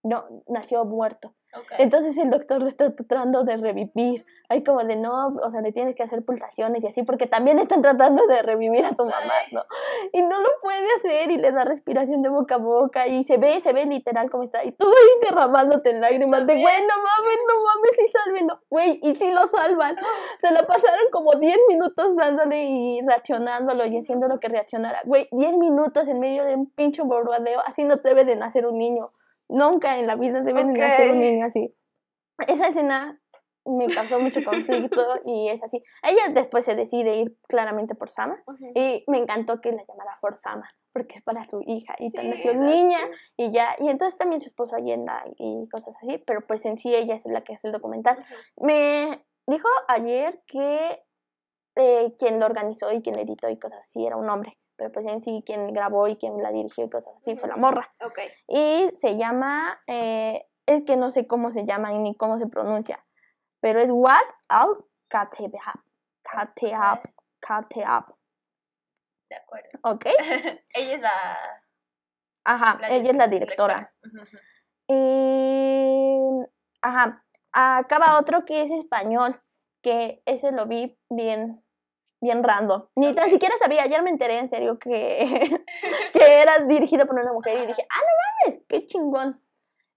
[0.02, 1.34] no, nació muerto.
[1.78, 4.24] Entonces el doctor lo está tratando de revivir.
[4.48, 7.58] Hay como de no, o sea, le tienes que hacer pulsaciones y así, porque también
[7.58, 9.62] están tratando de revivir a tu mamá, ¿no?
[10.12, 13.36] Y no lo puede hacer y le da respiración de boca a boca y se
[13.36, 14.64] ve, se ve literal como está.
[14.64, 18.60] Y tú ahí derramándote en lágrimas de, güey, no mames, no mames, sí sálvenlo.
[18.70, 19.96] Güey, y sí lo salvan.
[20.40, 25.02] Se lo pasaron como 10 minutos dándole y reaccionándolo y haciendo lo que reaccionara.
[25.04, 28.78] Güey, 10 minutos en medio de un pincho borbadeo, así no debe de nacer un
[28.78, 29.12] niño.
[29.52, 31.74] Nunca en la vida deben de hacer un niño así.
[32.48, 33.20] Esa escena
[33.66, 35.82] me causó mucho conflicto y es así.
[36.02, 38.42] Ella después se decide ir claramente por Sama
[38.74, 42.18] y me encantó que la llamara por Sama porque es para su hija y sí,
[42.22, 42.98] nació niña
[43.36, 46.94] y ya y entonces también su esposo Allenda y cosas así, pero pues en sí
[46.94, 48.24] ella es la que hace el documental.
[48.56, 51.02] Me dijo ayer que
[51.76, 55.06] eh, quien lo organizó y quien editó y cosas así era un hombre pero pues
[55.06, 57.94] en sí quien grabó y quien la dirigió y cosas así fue la morra.
[58.00, 58.30] Okay.
[58.48, 63.04] Y se llama, eh, es que no sé cómo se llama ni cómo se pronuncia,
[63.60, 64.76] pero es What Al
[65.08, 65.78] Kateab.
[66.24, 67.00] Kateab.
[67.40, 68.06] Kateab.
[69.30, 69.78] De acuerdo.
[69.82, 70.06] Ok.
[70.74, 71.38] ella es la...
[72.44, 73.94] Ajá, ella es la directora.
[74.88, 76.42] Y...
[76.80, 77.24] Ajá.
[77.52, 79.40] Acaba otro que es español,
[79.82, 81.61] que ese lo vi bien
[82.22, 82.84] bien random.
[82.96, 85.60] Ni tan siquiera sabía, ayer me enteré en serio que,
[86.12, 89.42] que era dirigido por una mujer y dije, ah, no mames, qué chingón.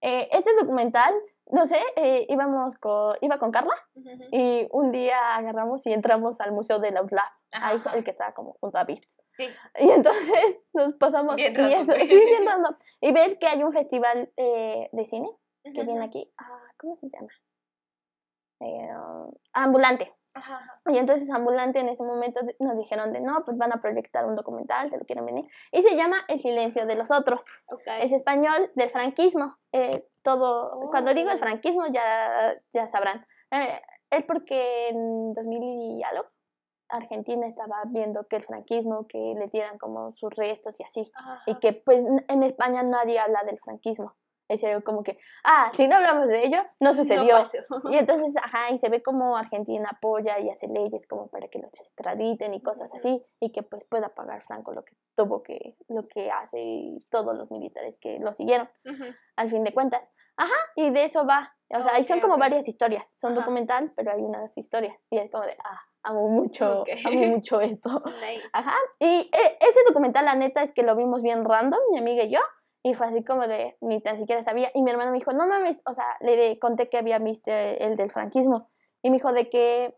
[0.02, 1.14] Eh, este documental,
[1.50, 3.74] no sé, eh, íbamos con, iba con Carla
[4.30, 8.34] y un día agarramos y entramos al Museo de la UTLA, ahí el que está
[8.34, 9.22] como junto a Vips.
[9.36, 9.48] Sí.
[9.78, 11.96] Y entonces nos pasamos bien y random.
[11.96, 12.74] eso, sí, bien random.
[13.00, 15.30] Y ves que hay un festival eh, de cine
[15.62, 17.28] que viene aquí, ah, ¿cómo se llama?
[18.60, 18.88] Eh,
[19.52, 20.12] ambulante.
[20.36, 20.80] Ajá, ajá.
[20.92, 24.34] Y entonces Ambulante en ese momento nos dijeron de no, pues van a proyectar un
[24.36, 25.46] documental, se lo quieren venir.
[25.72, 27.44] Y se llama El silencio de los otros.
[27.66, 28.02] Okay.
[28.02, 29.56] Es español del franquismo.
[29.72, 31.40] Eh, todo, cuando digo el Oh.
[31.40, 33.26] franquismo ya, ya sabrán.
[33.50, 33.80] Eh,
[34.10, 36.26] es porque en 2000 y algo
[36.88, 41.10] Argentina estaba viendo que el franquismo, que le dieran como sus restos y así.
[41.14, 41.42] Ajá.
[41.46, 44.14] Y que pues en España nadie habla del franquismo.
[44.48, 47.36] Es serio, como que, ah, si no hablamos de ello, no sucedió.
[47.68, 47.90] No.
[47.90, 51.58] Y entonces, ajá, y se ve como Argentina apoya y hace leyes como para que
[51.58, 55.74] los extraditen y cosas así, y que pues pueda pagar Franco lo que tuvo que,
[55.88, 59.04] lo que hace y todos los militares que lo siguieron, Ujú.
[59.36, 60.02] al fin de cuentas.
[60.36, 61.54] Ajá, y de eso va.
[61.70, 63.04] O sea, ahí son como varias historias.
[63.16, 63.40] Son Ajá.
[63.40, 64.94] documental, pero hay unas historias.
[65.10, 68.02] Y es como de, ah, amo mucho, amo mucho esto.
[68.20, 68.44] Nice.
[68.52, 68.74] Ajá.
[69.00, 72.30] Y e- ese documental, la neta, es que lo vimos bien random, mi amiga y
[72.30, 72.40] yo.
[72.86, 74.70] Y fue así como de, ni tan siquiera sabía.
[74.72, 77.96] Y mi hermano me dijo, no mames, o sea, le conté que había visto el
[77.96, 78.70] del franquismo.
[79.02, 79.92] Y me dijo de que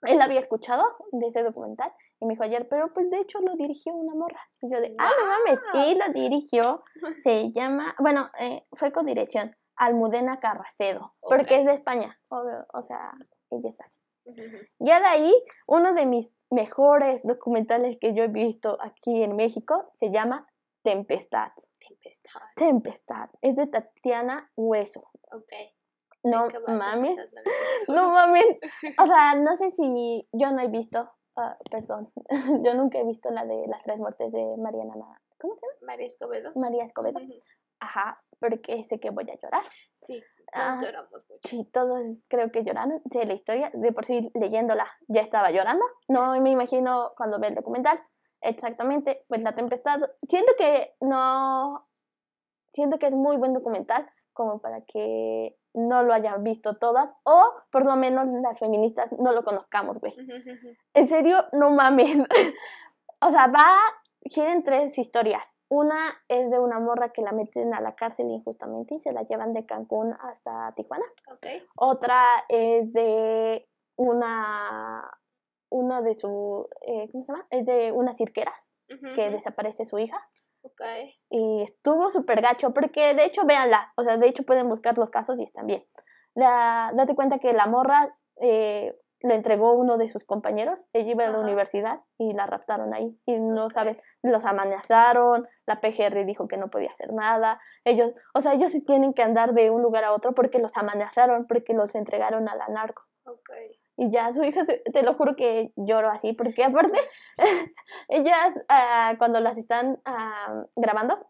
[0.00, 1.92] él había escuchado de ese documental.
[2.20, 4.40] Y me dijo ayer, pero pues de hecho lo dirigió una morra.
[4.62, 5.86] Y yo de, ah, no mames.
[5.86, 6.82] Y lo dirigió,
[7.24, 11.12] se llama, bueno, eh, fue con dirección, Almudena Carracedo.
[11.20, 12.18] Porque es de España.
[12.28, 13.12] obvio, o sea,
[13.50, 13.98] ella es así.
[14.78, 15.34] Ya de ahí,
[15.66, 20.48] uno de mis mejores documentales que yo he visto aquí en México se llama
[20.82, 21.52] Tempestad.
[22.34, 22.56] Tempestad.
[22.56, 23.30] Tempestad.
[23.42, 25.08] Es de Tatiana Hueso.
[25.32, 25.52] Ok.
[26.24, 27.18] No ¿De qué va mames.
[27.88, 28.46] No mames.
[28.98, 32.10] O sea, no sé si yo no he visto, ah, perdón,
[32.64, 35.92] yo nunca he visto la de las tres muertes de Mariana, Ma- ¿cómo se llama?
[35.92, 36.52] María Escobedo.
[36.54, 37.18] María Escobedo.
[37.20, 37.34] Ujú.
[37.80, 39.64] Ajá, porque sé que voy a llorar.
[40.00, 40.22] Sí,
[40.52, 40.78] todos Ah.
[40.80, 41.40] lloramos mucho.
[41.48, 43.02] Sí, todos creo que lloraron.
[43.12, 45.84] Sí, la historia, de por sí leyéndola ya estaba llorando.
[46.08, 48.00] No me imagino cuando ve el documental.
[48.40, 50.00] Exactamente, pues La Tempestad.
[50.28, 51.86] Siento que no.
[52.74, 57.52] Siento que es muy buen documental, como para que no lo hayan visto todas, o
[57.70, 60.12] por lo menos las feministas no lo conozcamos, güey.
[60.92, 62.18] En serio, no mames.
[63.20, 63.78] o sea, va,
[64.32, 65.42] quieren tres historias.
[65.68, 69.22] Una es de una morra que la meten a la cárcel injustamente y se la
[69.22, 71.06] llevan de Cancún hasta Tijuana.
[71.32, 71.46] Ok.
[71.76, 73.66] Otra es de
[73.96, 75.10] una,
[75.70, 77.46] una de su, eh, ¿cómo se llama?
[77.50, 78.58] Es de unas cirqueras
[79.16, 80.18] que desaparece su hija.
[80.64, 80.80] Ok.
[81.30, 85.10] Y estuvo súper gacho, porque de hecho, véanla, o sea, de hecho pueden buscar los
[85.10, 85.84] casos y están bien.
[86.34, 91.24] La, date cuenta que la morra eh, le entregó uno de sus compañeros, ella iba
[91.24, 91.44] a la Ajá.
[91.44, 93.18] universidad y la raptaron ahí.
[93.26, 93.72] Y no Ok.
[93.72, 97.60] saben, los amenazaron, la PGR dijo que no podía hacer nada.
[97.84, 100.76] Ellos, o sea, ellos sí tienen que andar de un lugar a otro porque los
[100.76, 103.02] amenazaron, porque los entregaron a la narco.
[103.26, 103.50] Ok.
[103.96, 106.98] Y ya su hija, se- te lo juro que lloro así, porque aparte,
[108.08, 111.26] ellas ah, cuando las están ah, grabando,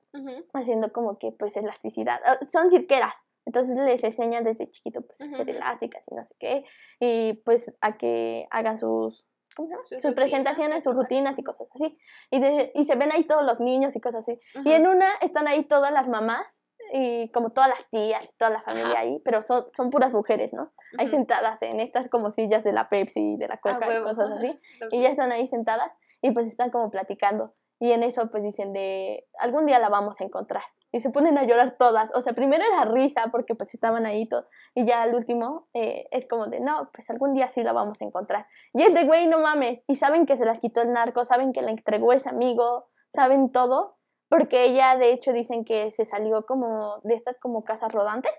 [0.55, 3.15] haciendo como que pues elasticidad, ah, son cirqueras,
[3.47, 6.65] Entonces les enseñan desde chiquito pues a hacer elásticas y no sé qué.
[7.01, 9.85] Y pues a que hagan sus, ¿cómo se llama?
[9.85, 11.99] Sus Sus, rutinas presentaciones, sus rutinas y cosas así.
[12.31, 14.41] Y, de- y se ven ahí todos los niños y cosas así.
[14.65, 16.54] Y en una están ahí todas las mamás
[16.97, 19.01] y como todas las tías, toda la familia Ajá.
[19.01, 20.71] ahí, pero son, son puras mujeres, ¿no?
[20.97, 21.17] Ahí Ujú.
[21.17, 24.07] sentadas en estas como sillas de la Pepsi, de la Ah, Coca y huevo.
[24.07, 24.61] cosas así.
[24.93, 25.91] Y ya están ahí sentadas
[26.23, 27.53] y pues están como platicando.
[27.81, 30.63] Y en eso pues dicen de, algún día la vamos a encontrar.
[30.93, 32.13] Y se ponen a llorar todas.
[32.15, 34.47] O sea, primero era risa porque pues estaban ahí todos.
[34.77, 38.01] Y ya al último eh, es como de, no, pues algún día sí la vamos
[38.01, 38.47] a encontrar.
[38.73, 39.81] Y es de, güey, no mames.
[39.89, 43.51] Y saben que se las quitó el narco, saben que la entregó ese amigo, saben
[43.51, 43.97] todo.
[44.37, 48.33] Porque ella de hecho dicen que se salió como de estas como casas rodantes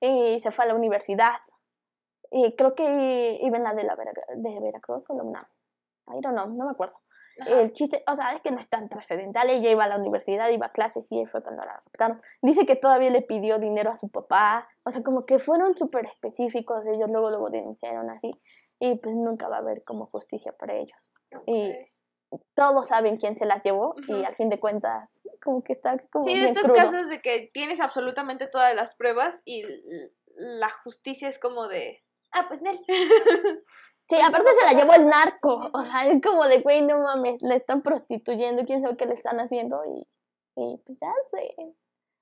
[0.00, 1.34] y se fue a la universidad.
[2.30, 5.46] Y creo que iba en la de, la Vera- de Veracruz o la UNAM.
[6.08, 6.94] I don't know, no me acuerdo.
[7.40, 7.60] Ajá.
[7.60, 9.50] El chiste, o sea, es que no es tan trascendental.
[9.50, 12.22] Ella iba a la universidad, iba a clases y ahí fue cuando la raptaron.
[12.40, 14.68] Dice que todavía le pidió dinero a su papá.
[14.84, 16.86] O sea, como que fueron súper específicos.
[16.86, 18.30] Ellos luego, luego denunciaron así.
[18.78, 21.10] Y pues nunca va a haber como justicia para ellos.
[21.46, 21.76] Y Ok.
[22.54, 25.08] Todos saben quién se las llevó y al fin de cuentas,
[25.42, 26.76] como que está como Sí, bien estos crudo.
[26.76, 29.64] casos de que tienes absolutamente todas las pruebas y
[30.36, 32.02] la justicia es como de.
[32.32, 32.78] Ah, pues Nel.
[34.08, 35.70] Sí, aparte se la llevó el narco.
[35.74, 39.14] O sea, es como de, güey, no mames, le están prostituyendo, quién sabe qué le
[39.14, 40.06] están haciendo y,
[40.56, 41.54] y pues ya sé.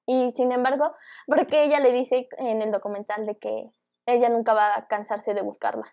[0.07, 0.95] Y sin embargo,
[1.27, 3.71] porque ella le dice en el documental de que
[4.07, 5.93] ella nunca va a cansarse de buscarla.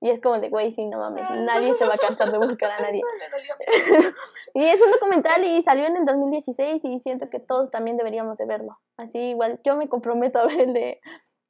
[0.00, 2.70] Y es como de, güey, sí, no mames, nadie se va a cansar de buscar
[2.70, 3.02] a nadie.
[4.54, 8.36] Y es un documental y salió en el 2016 y siento que todos también deberíamos
[8.36, 8.78] de verlo.
[8.96, 11.00] Así igual, yo me comprometo a ver el de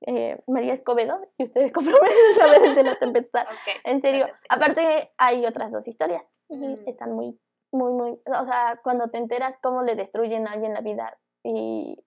[0.06, 3.46] eh, María Escobedo y ustedes comprometen a ver el de La Tempestad.
[3.84, 6.24] En serio, aparte hay otras dos historias.
[6.48, 6.78] y.
[6.86, 7.38] Están muy,
[7.72, 12.04] muy, muy, o sea, cuando te enteras cómo le destruyen a alguien la vida y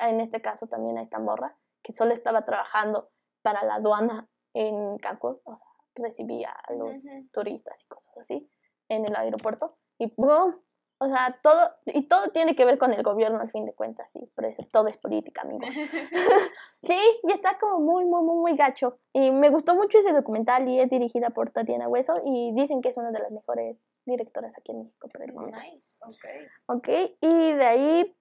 [0.00, 3.10] en este caso también a esta morra que solo estaba trabajando
[3.42, 7.02] para la aduana en Cancún, o sea, recibía a los
[7.32, 8.48] turistas y cosas así
[8.88, 10.54] en el aeropuerto y ¡pum!
[10.98, 14.08] O sea, todo, y todo tiene que ver con el gobierno al fin de cuentas,
[14.14, 15.68] y por eso todo es política, amigos.
[16.84, 18.98] Sí, y está como muy, muy, muy, muy gacho.
[19.12, 22.90] Y me gustó mucho ese documental y es dirigida por Tatiana Hueso y dicen que
[22.90, 25.60] es una de las mejores directoras aquí en México por el momento.
[25.60, 26.76] Nice, ok.
[26.76, 26.88] Ok,
[27.20, 28.16] y de ahí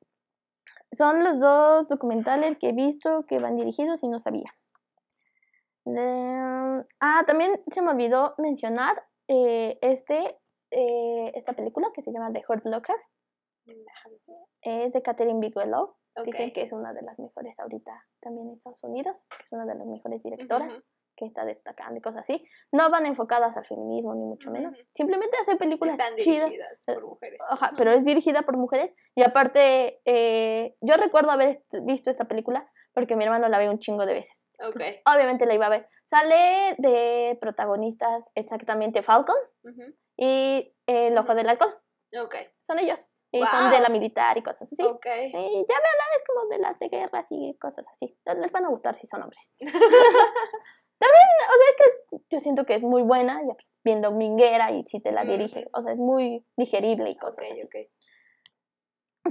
[0.92, 4.54] son los dos documentales que he visto que van dirigidos y no sabía.
[5.86, 10.38] De- ah, también se me olvidó mencionar eh, este,
[10.72, 12.96] eh, esta película que se llama The Hurt Locker.
[14.62, 15.96] Es de Catherine Bigelow.
[16.26, 19.66] Dicen que es una de las mejores ahorita también en Estados Unidos, que es una
[19.66, 20.74] de las mejores directoras.
[21.22, 22.44] Que está destacando y cosas así.
[22.72, 24.74] No van enfocadas al feminismo, ni mucho menos.
[24.74, 24.82] Ujú.
[24.96, 26.46] Simplemente hace películas Están chidas.
[26.46, 27.40] dirigidas eh, por mujeres.
[27.50, 27.76] Ajá, Ujú.
[27.78, 28.92] pero es dirigida por mujeres.
[29.16, 33.80] Y aparte, eh, yo recuerdo haber visto esta película porque mi hermano la ve un
[33.80, 34.38] chingo de veces.
[34.68, 34.82] Ok.
[35.06, 35.88] Obviamente la iba a ver.
[36.10, 39.94] Sale de protagonistas exactamente Falcon Ujú.
[40.18, 41.70] y El Ojo del Halcón.
[42.22, 42.36] Ok.
[42.60, 43.08] Son ellos.
[43.34, 44.84] Y son de la militar y cosas así.
[44.84, 45.06] Ok.
[45.06, 48.14] Y ya veanla, es como de las de guerras y cosas así.
[48.26, 49.40] Les van a gustar si son hombres.
[51.02, 51.76] También, o sea, es
[52.10, 55.30] que yo siento que es muy buena, ya bien dominguera y si te la Mm.
[55.30, 57.90] dirige, o sea, es muy digerible y cosas Ok, así.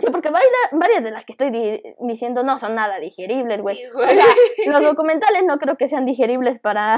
[0.01, 3.77] Sí, porque varias, varias de las que estoy di- diciendo no son nada digeribles, güey.
[3.77, 4.25] Sí, O sea,
[4.67, 6.97] los documentales no creo que sean digeribles para...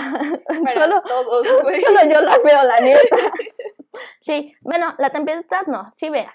[0.65, 1.81] Para solo, todos, güey.
[1.83, 3.33] solo yo las veo, la neta.
[4.23, 6.33] Sí, bueno, La Tempestad no, sí véala.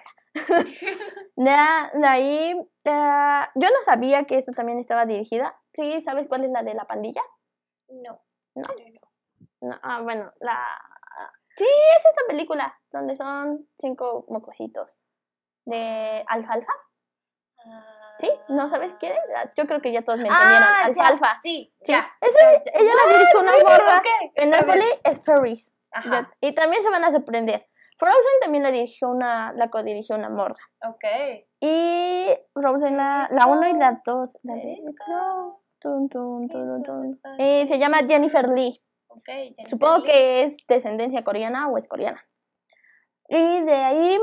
[1.35, 1.55] De,
[1.99, 2.51] de ahí,
[2.83, 5.59] eh, yo no sabía que esta también estaba dirigida.
[5.73, 7.21] Sí, ¿sabes cuál es la de la pandilla?
[7.89, 8.19] No.
[8.61, 8.67] No.
[8.67, 9.69] no.
[9.69, 10.65] No, ah, bueno, la...
[11.55, 14.95] Sí, es esta película, donde son cinco mocositos
[15.65, 16.71] de alfalfa.
[18.19, 18.29] ¿Sí?
[18.49, 19.19] ¿No sabes qué es?
[19.35, 20.63] Ah, Yo creo que ya todos me entendieron.
[20.67, 21.39] Ah, ya, alfalfa.
[21.41, 22.07] Sí, Sí, ya.
[22.21, 24.49] ese- ella la dirigió una morra Ok, en.
[24.49, 25.73] Napoli, es Paris.
[25.91, 26.31] Ajá.
[26.41, 27.67] Y también se van a sorprender.
[27.99, 30.57] Frozen también la dirigió una, la co-dirigió una morra.
[30.83, 31.03] Ok.
[31.59, 34.37] Y Frozen la, la 1 y la 2.
[34.43, 34.53] La
[35.07, 36.09] go, tun.
[37.37, 38.81] Y se llama Jennifer Lee.
[39.25, 40.03] Jennifer Supongo Lee.
[40.05, 42.23] que es descendencia coreana o es coreana.
[43.29, 44.19] Y de ahí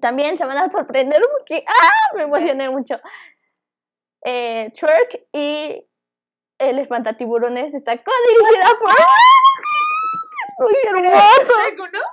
[0.00, 2.16] también se van a sorprender porque ¡ah!
[2.16, 3.00] me emocioné mucho.
[4.24, 5.86] Eh, Twerk y
[6.58, 8.90] el espantatiburones está co-dirigida por...
[10.58, 12.09] ¡Muy hermoso!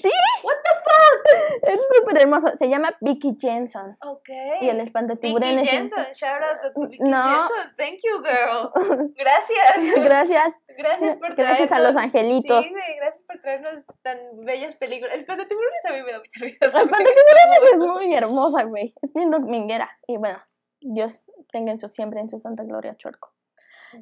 [0.00, 0.10] ¡Sí!
[0.42, 1.62] What the fuck?
[1.62, 2.48] Es súper hermoso.
[2.58, 3.96] Se llama Vicky Jensen.
[4.02, 4.28] Ok.
[4.60, 5.62] Y el espantatiburones...
[5.62, 7.22] Vicky Jensen, shout out to Vicky No.
[7.22, 7.76] Jensen.
[7.76, 9.12] Thank you, girl.
[9.16, 10.04] Gracias.
[10.04, 10.54] Gracias.
[10.76, 12.66] Gracias por Gracias a los angelitos.
[12.66, 15.14] Sí, gracias por traernos tan bellas películas.
[15.14, 16.66] El plan de tiburones a mí me da mucha risa.
[16.66, 18.94] El espantatiburones es muy hermosa, güey.
[19.00, 19.90] Es bien dominguera.
[20.06, 20.38] Y bueno,
[20.80, 23.32] Dios tengan su siempre en su santa gloria chuerco.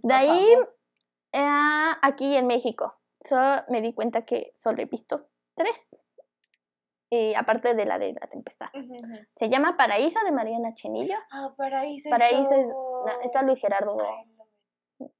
[0.03, 0.57] De ahí,
[1.33, 5.77] eh, aquí en México, solo me di cuenta que solo he visto tres.
[7.11, 8.67] Y aparte de la de la tempestad.
[9.37, 11.17] Se llama Paraíso de Mariana Chenillo.
[11.31, 12.11] Ah, Paraíso.
[12.11, 13.97] Paraíso es- no, está Luis Gerardo.
[14.01, 14.25] Ay,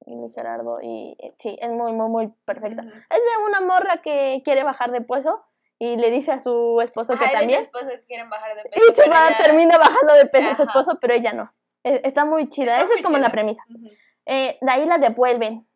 [0.07, 2.81] Luis Gerardo y eh, sí, es muy, muy, muy perfecta.
[2.83, 5.45] Es de una morra que quiere bajar de peso
[5.79, 7.61] y le dice a su esposo que y su también.
[7.61, 8.75] esposo que quieren bajar de peso.
[8.91, 10.71] Y se pero va, ella- termina bajando de peso su Ajá.
[10.71, 11.53] esposo, pero ella no.
[11.83, 12.73] Eh, Está muy chida.
[12.73, 13.63] Está Esa muy es como la premisa.
[13.69, 13.87] Ujú.
[14.25, 15.67] Eh, de ahí la devuelven.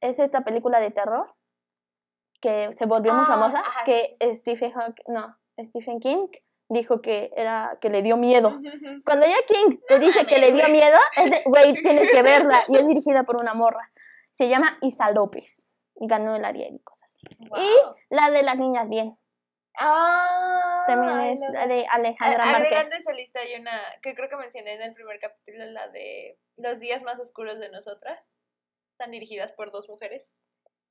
[0.00, 1.34] Es esta película de terror
[2.40, 3.60] que se volvió muy Ah, famosa.
[3.60, 5.36] ajá, que Stephen Hawking, no,
[5.68, 6.28] Stephen King
[6.68, 8.58] dijo que era que le dio miedo.
[9.04, 12.64] Cuando ya King te dice que le dio miedo, es de, güey, tienes que verla.
[12.68, 13.90] Y es dirigida por una morra.
[14.34, 15.50] Se llama Isa López.
[15.96, 17.36] Y ganó el Ariel y cosas así.
[17.56, 19.18] Y la de las niñas bien.
[19.80, 22.56] Ah, También es la de Alejandra A-.
[22.56, 26.38] Agregando esa lista hay una que creo que mencioné en el primer capítulo, la de
[26.56, 28.20] Los días más oscuros de nosotras.
[28.92, 30.32] Están dirigidas por dos mujeres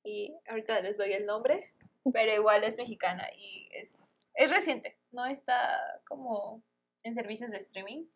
[0.08, 1.72] y ahorita les doy el nombre,
[2.12, 4.02] pero igual es mexicana y es,
[4.34, 6.62] es reciente, no está como
[7.02, 8.06] en servicios de streaming,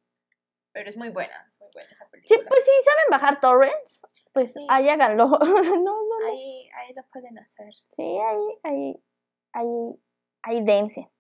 [0.72, 2.49] pero es muy buena, es muy buena esa Sí, película.
[2.49, 4.66] pues sí, saben bajar torrents, pues Sí.
[4.70, 5.26] ahí háganlo.
[5.40, 6.26] no, no, no.
[6.28, 7.72] ahí, ahí lo pueden hacer.
[7.93, 9.03] Sí, ahí, ahí,
[9.53, 10.01] ahí,
[10.43, 11.11] ahí dense.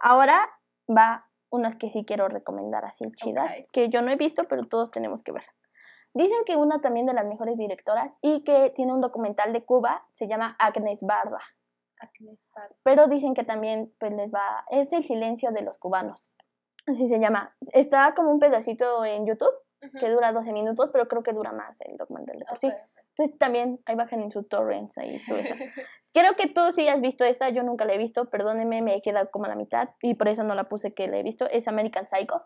[0.00, 0.50] Ahora
[0.88, 3.70] va unas que sí quiero recomendar así chidas, Ok.
[3.72, 5.44] que yo no he visto, pero todos tenemos que ver.
[6.14, 10.04] Dicen que una también de las mejores directoras y que tiene un documental de Cuba,
[10.14, 11.40] se llama Agnes Barda,
[11.98, 12.74] Agnes Barda.
[12.82, 16.30] pero dicen que también pues les va, es el silencio de los cubanos,
[16.86, 17.54] así se llama.
[17.72, 19.54] Está como un pedacito en YouTube
[19.98, 22.70] que dura 12 minutos, pero creo que dura más el documental de por sí.
[23.16, 25.54] Entonces también ahí bajan en sus torrents ahí su esa.
[26.14, 29.02] Creo que tú sí has visto esta, yo nunca la he visto, perdóneme, me he
[29.02, 31.48] quedado como a la mitad y por eso no la puse que la he visto.
[31.50, 32.42] Es American Psycho.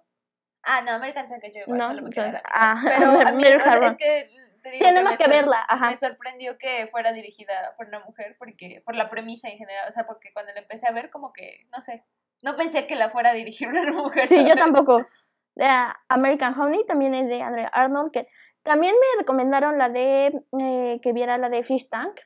[0.66, 3.62] Ah, no, American Psycho yo igual No, solo me quedé ah, Pero a mí, o
[3.62, 4.28] sea, es que
[4.80, 5.90] Tenemos me que sor- verla, ajá.
[5.90, 9.92] Me sorprendió que fuera dirigida por una mujer porque por la premisa en general, o
[9.92, 12.04] sea, porque cuando la empecé a ver como que, no sé,
[12.42, 14.28] no pensé que la fuera a dirigir una mujer.
[14.28, 15.06] Sí, yo tampoco.
[15.54, 18.28] La American Honey también es de Andrea Arnold, que
[18.62, 20.26] también me recomendaron la de,
[20.60, 22.18] eh, que viera la de Fish Tank.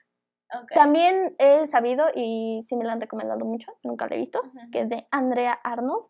[0.53, 0.73] Ok.
[0.75, 4.71] También he sabido y sí me la han recomendado mucho, nunca la he visto, Ujú.
[4.73, 6.09] que es de Andrea Arnold.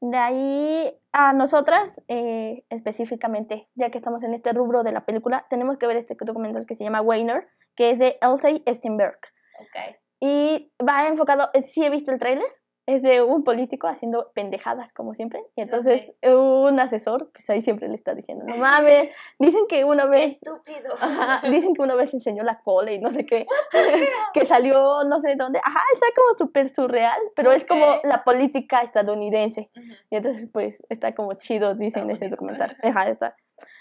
[0.00, 5.46] De ahí a nosotras, eh, específicamente, ya que estamos en este rubro de la película,
[5.50, 9.18] tenemos que ver este documental que se llama Weiner, que es de Elsie Steinberg.
[9.60, 9.96] Ok.
[10.20, 12.46] Y va enfocado, eh, sí he visto el tráiler,
[12.88, 15.44] es de un político haciendo pendejadas como siempre.
[15.56, 20.06] Y entonces un asesor, pues ahí siempre le está diciendo, no mames, dicen que una
[20.06, 20.38] vez...
[20.42, 20.94] Estúpido.
[21.00, 23.46] Ajá, dicen que una vez enseñó la cola y no sé qué,
[24.32, 25.60] que salió no sé dónde.
[25.62, 29.70] Ajá, está como súper surreal, pero es como la política estadounidense.
[29.76, 29.86] Ujú.
[30.08, 32.30] Y entonces, pues, está como chido, dicen Estados ese Unidos.
[32.30, 32.76] documental.
[32.82, 33.36] Ajá, está.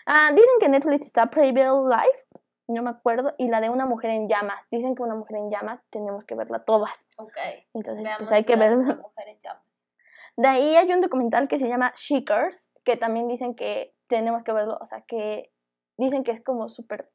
[0.05, 2.25] Ah, dicen que Netflix está Preview Life,
[2.67, 4.59] no me acuerdo, y la de una mujer en llamas.
[4.71, 6.91] Dicen que una mujer en llamas tenemos que verla todas.
[7.17, 7.37] Ok.
[7.73, 8.77] Entonces, Veamos pues hay que verla.
[8.93, 9.63] de Mujer en Llamas.
[10.35, 14.51] De ahí hay un documental que se llama Shakers, que también dicen que tenemos que
[14.53, 15.51] verlo, o sea, que
[15.97, 17.09] dicen que es como súper,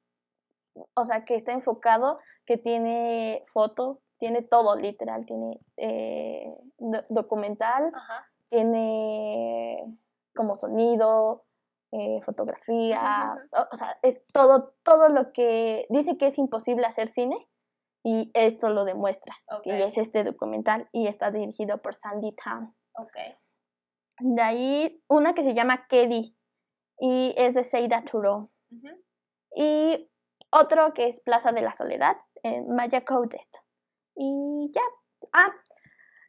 [0.95, 7.93] o sea, que está enfocado, que tiene foto, tiene todo, literal, tiene eh, do- documental,
[7.95, 8.27] Ajá.
[8.51, 9.85] tiene
[10.35, 11.45] como sonido,
[11.93, 17.09] eh, fotografía, o, o sea, es todo, todo lo que dice que es imposible hacer
[17.11, 17.37] cine
[18.05, 19.37] y esto lo demuestra.
[19.49, 19.67] Ok.
[19.67, 22.75] Y es este documental y está dirigido por Sandy Town.
[22.95, 23.17] Ok.
[24.21, 26.37] De ahí una que se llama Kedi
[26.99, 28.51] y es de Seida Turo.
[29.55, 30.11] Y
[30.51, 33.39] otro que es Plaza de la Soledad, en Maya Coded.
[34.15, 34.83] Y ya.
[35.33, 35.53] Ah,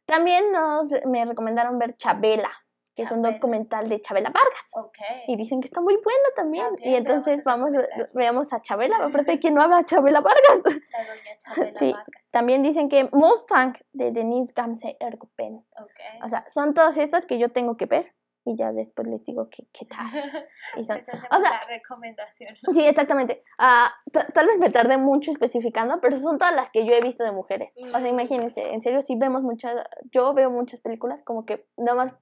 [0.05, 2.51] también nos, me recomendaron ver Chabela,
[2.95, 3.33] que es un Chabela.
[3.35, 4.71] documental de Chabela Vargas.
[4.75, 4.97] Ok.
[5.27, 6.67] Y dicen que está muy bueno también.
[6.79, 8.09] Y entonces vamos, documental.
[8.13, 8.97] veamos a Chabela.
[9.27, 10.61] Aparte, ¿quién no habla de Chabela Vargas?
[10.91, 11.91] La doña Chabela Sí.
[11.91, 12.07] Vargas.
[12.31, 15.55] También dicen que Mustang de Denise Gamse Ergopen.
[15.79, 16.23] Ok.
[16.23, 18.13] O sea, son todas estas que yo tengo que ver.
[18.45, 20.05] Y ya después les digo qué, qué tal.
[20.75, 22.55] Y son- hacemos o sea- la recomendación.
[22.73, 23.41] Sí, exactamente.
[23.57, 27.23] Ta- tal vez me tardé mucho especificando, pero son todas las que yo he visto
[27.23, 27.71] de mujeres.
[27.81, 28.07] O sea, Mm.
[28.07, 29.75] imagínense, en serio, si vemos muchas,
[30.11, 32.13] yo veo muchas películas como que nada más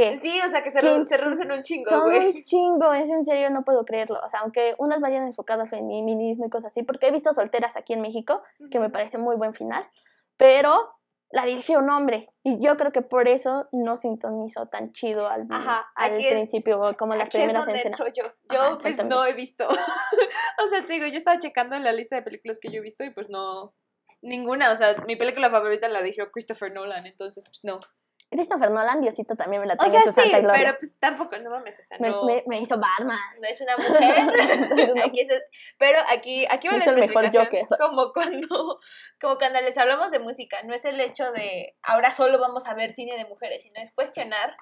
[0.00, 2.28] que Sí, o sea, que se, ¿Quién redu- se reducen un chingo, son güey.
[2.36, 4.18] un chingo, es en serio, no puedo creerlo.
[4.24, 7.76] O sea, aunque unas vayan enfocadas en feminismo y cosas así, porque he visto solteras
[7.76, 9.86] aquí en México, que me parece muy buen final,
[10.36, 10.94] pero
[11.30, 15.46] la dirigió un hombre y yo creo que por eso no sintonizó tan chido al,
[15.50, 18.00] Ajá, al es- principio como las Aquí es primeras donde escenas.
[18.00, 18.32] entro yo.
[18.50, 19.68] Yo, Ajá, pues, no he visto.
[20.64, 22.82] o sea, te digo, yo estaba checando en la lista de películas que yo he
[22.82, 23.74] visto y, pues, no...
[24.20, 27.78] Ninguna, o sea, mi película favorita la dirigió Christopher Nolan, entonces, pues, no.
[28.30, 30.64] Christopher Nolan, Diosito también me la O tengo sea, su sí, santa gloria.
[30.66, 33.18] pero pues tampoco, no mames, o sea, me, no, me- me hizo Batman.
[33.40, 34.98] no es una mujer.
[35.04, 35.42] Aquí es-
[35.78, 37.30] pero aquí, aquí va la Es el mejor
[37.78, 38.80] como cuando,
[39.20, 42.74] como cuando les hablamos de música, no es el hecho de ahora solo vamos a
[42.74, 44.56] ver cine de mujeres, sino es cuestionar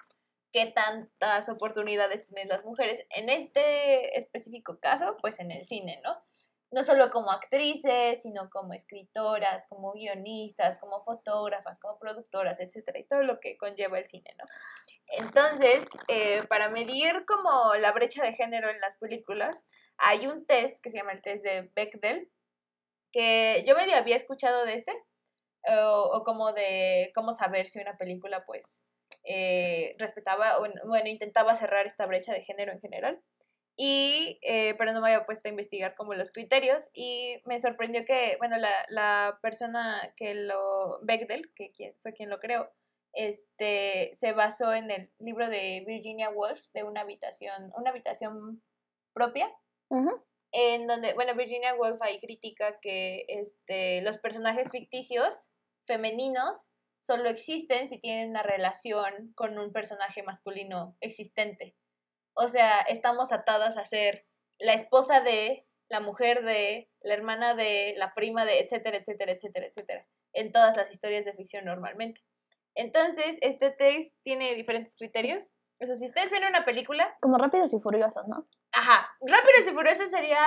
[0.52, 3.00] qué tantas oportunidades tienen las mujeres.
[3.10, 6.16] En este específico caso, pues en el cine, ¿no?
[6.70, 13.04] No solo como actrices, sino como escritoras, como guionistas, como fotógrafas, como productoras, etcétera, y
[13.04, 14.44] todo lo que conlleva el cine, ¿no?
[15.08, 19.64] Entonces, eh, para medir como la brecha de género en las películas,
[19.98, 22.28] hay un test que se llama el test de Bechdel,
[23.12, 24.92] que yo medio había escuchado de este,
[25.68, 28.82] o, como de cómo saber si una película pues
[29.24, 33.20] eh, respetaba, o, bueno, intentaba cerrar esta brecha de género en general.
[33.78, 38.06] Y, eh, pero no me había puesto a investigar como los criterios y me sorprendió
[38.06, 42.70] que, bueno, la, la persona que lo, Bechdel, que quien- fue quien lo creó,
[43.12, 48.62] este, se basó en el libro de Virginia Woolf de una habitación, una habitación
[49.14, 49.50] propia,
[50.52, 55.50] en donde, bueno, Virginia Woolf ahí critica que este, los personajes ficticios
[55.86, 56.56] femeninos
[57.02, 61.76] solo existen si tienen una relación con un personaje masculino existente.
[62.36, 64.26] O sea, estamos atadas a ser
[64.58, 69.66] la esposa de, la mujer de, la hermana de, la prima de, etcétera, etcétera, etcétera,
[69.66, 72.20] etcétera, en todas las historias de ficción normalmente.
[72.74, 75.48] Entonces, este test tiene diferentes criterios.
[75.80, 78.46] O sea, si ustedes ven una película, Como rápidos y furiosos, ¿no?
[78.72, 80.40] Ajá, Rápidos y Furiosos sería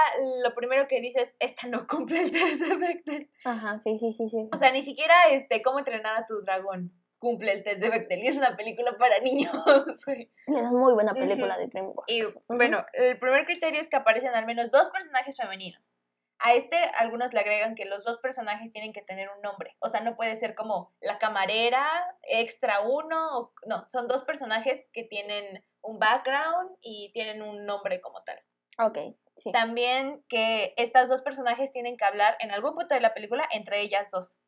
[0.44, 3.32] lo primero que dices, esta no cumple el test de Bechdel.
[3.46, 4.50] Ajá, sí, sí, sí, sí.
[4.54, 8.24] O sea, ni siquiera este, cómo entrenar a tu dragón cumple el test de Bechdel.
[8.24, 9.52] Y es una película para niños,
[10.06, 10.32] güey.
[10.48, 12.12] Es muy buena película de DreamWorks.
[12.12, 12.42] Y Ujú.
[12.48, 15.96] bueno, el primer criterio es que aparecen al menos dos personajes femeninos.
[16.42, 19.76] A este, algunos le agregan que los dos personajes tienen que tener un nombre.
[19.80, 21.86] O sea, no puede ser como la camarera,
[22.24, 23.38] extra uno.
[23.38, 28.40] o- no, son dos personajes que tienen un background y tienen un nombre como tal.
[28.78, 28.98] Ok,
[29.36, 29.52] sí.
[29.52, 33.82] También que estas dos personajes tienen que hablar en algún punto de la película entre
[33.82, 34.40] ellas dos.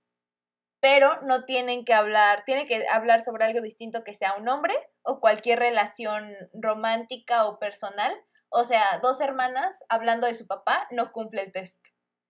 [0.81, 4.73] Pero no tienen que hablar, tienen que hablar sobre algo distinto que sea un hombre
[5.03, 8.13] o cualquier relación romántica o personal.
[8.49, 11.81] O sea, dos hermanas hablando de su papá no cumple el test.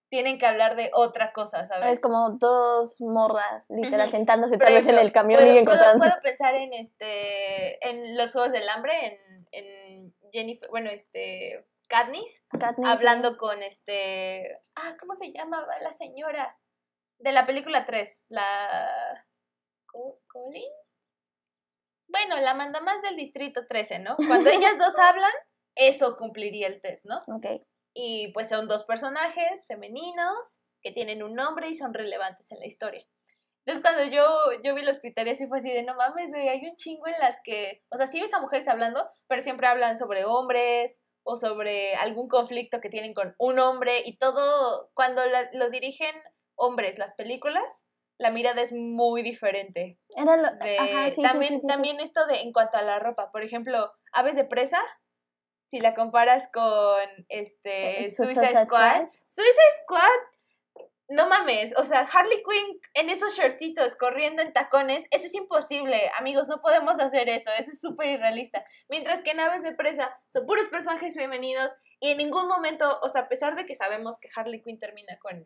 [0.09, 1.93] Tienen que hablar de otra cosa, ¿sabes?
[1.93, 5.99] Es como dos morras, literal, sentándose tal vez en el camión puedo, y puedo- encontrando.
[6.03, 12.43] puedo pensar en este en los Juegos del Hambre, en, en Jennifer, bueno, este Katniss,
[12.59, 14.59] Katniss, hablando con este.
[14.75, 16.57] Ah, ¿cómo se llamaba la señora?
[17.21, 19.25] De la película 3, la.
[19.85, 20.71] Co- ¿Colin?
[22.07, 24.15] Bueno, la manda más del distrito 13, ¿no?
[24.27, 25.31] Cuando ellas dos hablan,
[25.75, 27.21] eso cumpliría el test, ¿no?
[27.27, 27.61] Ok.
[27.93, 32.65] Y pues son dos personajes femeninos que tienen un nombre y son relevantes en la
[32.67, 33.05] historia.
[33.65, 34.25] Entonces cuando yo,
[34.63, 37.19] yo vi los criterios y fue así de no mames, güey, hay un chingo en
[37.19, 41.37] las que, o sea, sí ves a mujeres hablando, pero siempre hablan sobre hombres o
[41.37, 46.15] sobre algún conflicto que tienen con un hombre y todo, cuando la- lo dirigen
[46.55, 47.63] hombres las películas,
[48.17, 49.97] la mirada es muy diferente.
[50.15, 51.67] Era lo, De- ajá, sí, sí, también, sí, sí, sí.
[51.67, 54.81] también esto de en cuanto a la ropa, por ejemplo, Aves de Presa,
[55.67, 56.99] si la comparas con
[57.29, 59.07] este Eh, Su- Suicide Squad, Squad.
[59.27, 65.25] Suicide Squad, no mames, o sea, Harley Quinn en esos shortcitos corriendo en tacones, eso
[65.25, 68.63] es imposible, amigos, no podemos hacer eso, eso es súper irrealista.
[68.87, 73.09] Mientras que en Aves de Presa son puros personajes femeninos y en ningún momento, o
[73.09, 75.45] sea, a pesar de que sabemos que Harley Quinn termina con,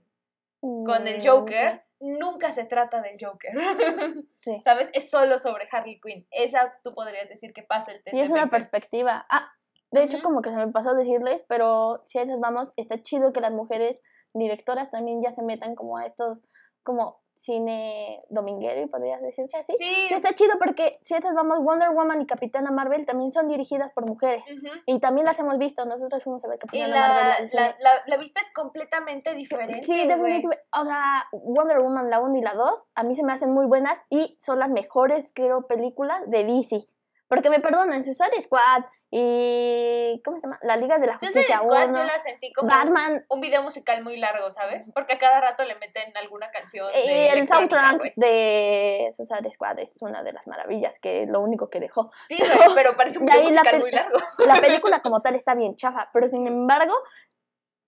[0.86, 3.52] con el Joker, nunca se trata del Joker.
[4.46, 4.62] Sí.
[4.64, 4.92] ¿Sabes?
[4.94, 6.28] Es solo sobre Harley Quinn.
[6.30, 8.16] Esa tú podrías decir que pasa el test.
[8.16, 9.26] Y es una perspectiva.
[9.28, 9.52] Ah,
[9.90, 13.34] de hecho, como que se me pasó decirles, pero si a esas vamos, está chido
[13.34, 13.98] que las mujeres
[14.36, 16.38] directoras también ya se metan como a estos,
[16.84, 19.74] como cine dominguero, podrías decirse así.
[19.78, 19.86] Sí.
[20.08, 23.48] Sí, está chido porque si a esas vamos, Wonder Woman y Capitana Marvel también son
[23.48, 24.44] dirigidas por mujeres.
[24.52, 24.68] Ujú.
[24.86, 27.50] Y también las hemos visto, nosotros fuimos a ver Y Capitana la, Marvel.
[27.54, 29.84] la, la, la vista es completamente diferente.
[29.84, 30.60] Sí, definitivamente.
[30.78, 33.66] O sea, Wonder Woman, la 1 y la 2, a mí se me hacen muy
[33.66, 36.88] buenas y son las mejores, creo, películas de DC.
[37.28, 40.22] Porque me perdonan, Suicide Squad y.
[40.24, 40.60] ¿Cómo se llama?
[40.62, 41.98] La Liga de la Justicia Squad 1.
[41.98, 43.24] yo la sentí como Batman.
[43.30, 44.90] un video musical muy largo, ¿sabes?
[44.94, 46.90] Porque a cada rato le meten alguna canción.
[46.94, 51.80] Y el soundtrack de Suicide Squad es una de las maravillas, que lo único que
[51.80, 52.12] dejó.
[52.28, 54.20] Sí, güey, pero parece un De video la musical muy largo.
[54.40, 56.96] La película como tal está bien chafa, pero sin embargo,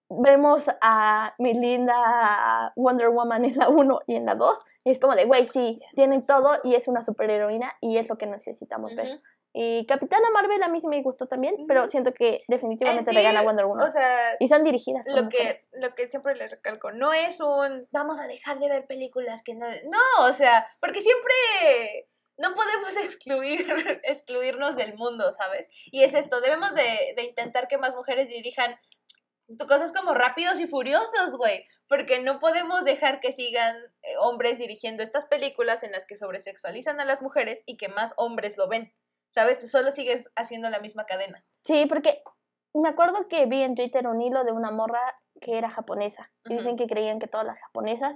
[0.10, 5.00] vemos a mi linda Wonder Woman en la 1 y en la 2, y es
[5.00, 8.96] como de, güey, sí, tienen todo y es una superheroína y es lo que necesitamos
[8.96, 9.20] ver.
[9.60, 13.22] Y Capitana Marvel a mí sí me gustó también, pero siento que definitivamente En le
[13.22, 13.88] sí, gana Wonder Woman.
[13.88, 15.68] O sea, y son dirigidas lo que, mujeres.
[15.72, 19.56] lo que siempre les recalco, no es un vamos a dejar de ver películas que
[19.56, 19.66] no.
[19.68, 21.34] No, o sea, porque siempre
[22.38, 25.68] no podemos excluir, excluirnos del mundo, ¿sabes?
[25.86, 28.78] Y es esto, debemos de, de intentar que más mujeres dirijan
[29.68, 35.04] cosas como rápidos y furiosos, güey, porque no podemos dejar que sigan eh, hombres dirigiendo
[35.04, 38.94] estas películas en las que sobresexualizan a las mujeres y que más hombres lo ven,
[39.30, 39.70] ¿sabes?
[39.70, 41.44] Solo sigues haciendo la misma cadena.
[41.66, 42.22] Sí, porque
[42.74, 45.02] me acuerdo que vi en Twitter un hilo de una morra
[45.42, 46.32] que era japonesa.
[46.46, 48.16] Y dicen que creían que todas las japonesas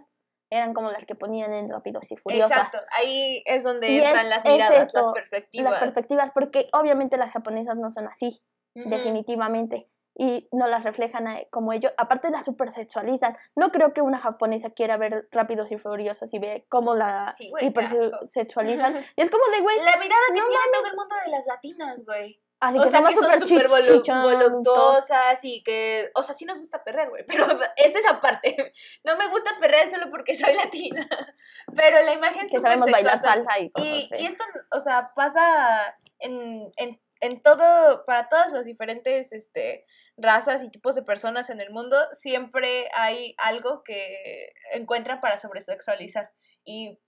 [0.49, 2.51] eran como las que ponían en Rápidos y Furiosos.
[2.51, 5.79] Exacto, ahí es donde Y entran es- las miradas, las Las perspectivas.
[5.79, 8.41] perspectivas, porque obviamente las japonesas no son así,
[8.75, 9.87] definitivamente.
[10.15, 11.93] Y no las reflejan eh, como ellos.
[11.97, 13.37] Aparte las supersexualizan.
[13.55, 17.49] No creo que una japonesa quiera ver Rápidos y Furiosos y ve cómo la Sí,
[17.49, 19.05] güey, hipersexualizan.
[19.15, 21.45] y es como de, güey, La mirada que No tiene todo el mundo de las
[21.47, 22.41] latinas, güey.
[22.59, 26.59] así o que sea, somos que son súper voluptuosas y que, o sea, sí nos
[26.59, 27.45] gusta perrer, güey, pero
[27.77, 28.73] es esa parte.
[29.03, 31.07] No me gusta perrer solo porque soy latina,
[31.75, 35.97] pero la imagen Que sabemos bailar salsa y cosas Y, y esto, o sea, pasa
[36.19, 39.85] en, en, en todo, para todas las diferentes este,
[40.21, 46.31] razas y tipos de personas en el mundo, siempre hay algo que encuentran para sobresexualizar.
[46.63, 46.99] Y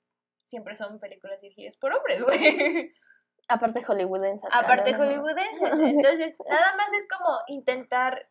[0.41, 2.93] siempre son películas dirigidas por hombres, güey.
[3.47, 3.83] Aparte
[4.51, 5.59] Aparte hollywoodenses.
[5.77, 5.89] Sí.
[5.89, 8.29] Entonces, nada más es como intentar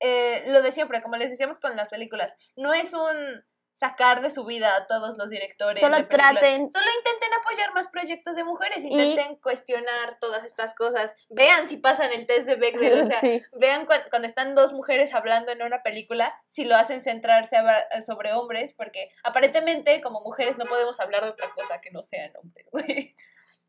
[0.00, 2.34] eh, lo de siempre, como les decíamos con las películas.
[2.56, 5.80] No es un sacar de su vida a todos los directores.
[5.80, 11.14] Solo de traten- Solo intenten apoyar más proyectos de mujeres, intenten cuestionar todas estas cosas.
[11.30, 13.42] Vean si pasan el test de Bechdel, o sea, Sí.
[13.52, 18.02] vean cu- cuando están dos mujeres hablando en una película, si lo hacen centrarse a-
[18.02, 22.32] sobre hombres, porque aparentemente como mujeres no podemos hablar de otra cosa que no sean
[22.36, 23.16] hombres, güey.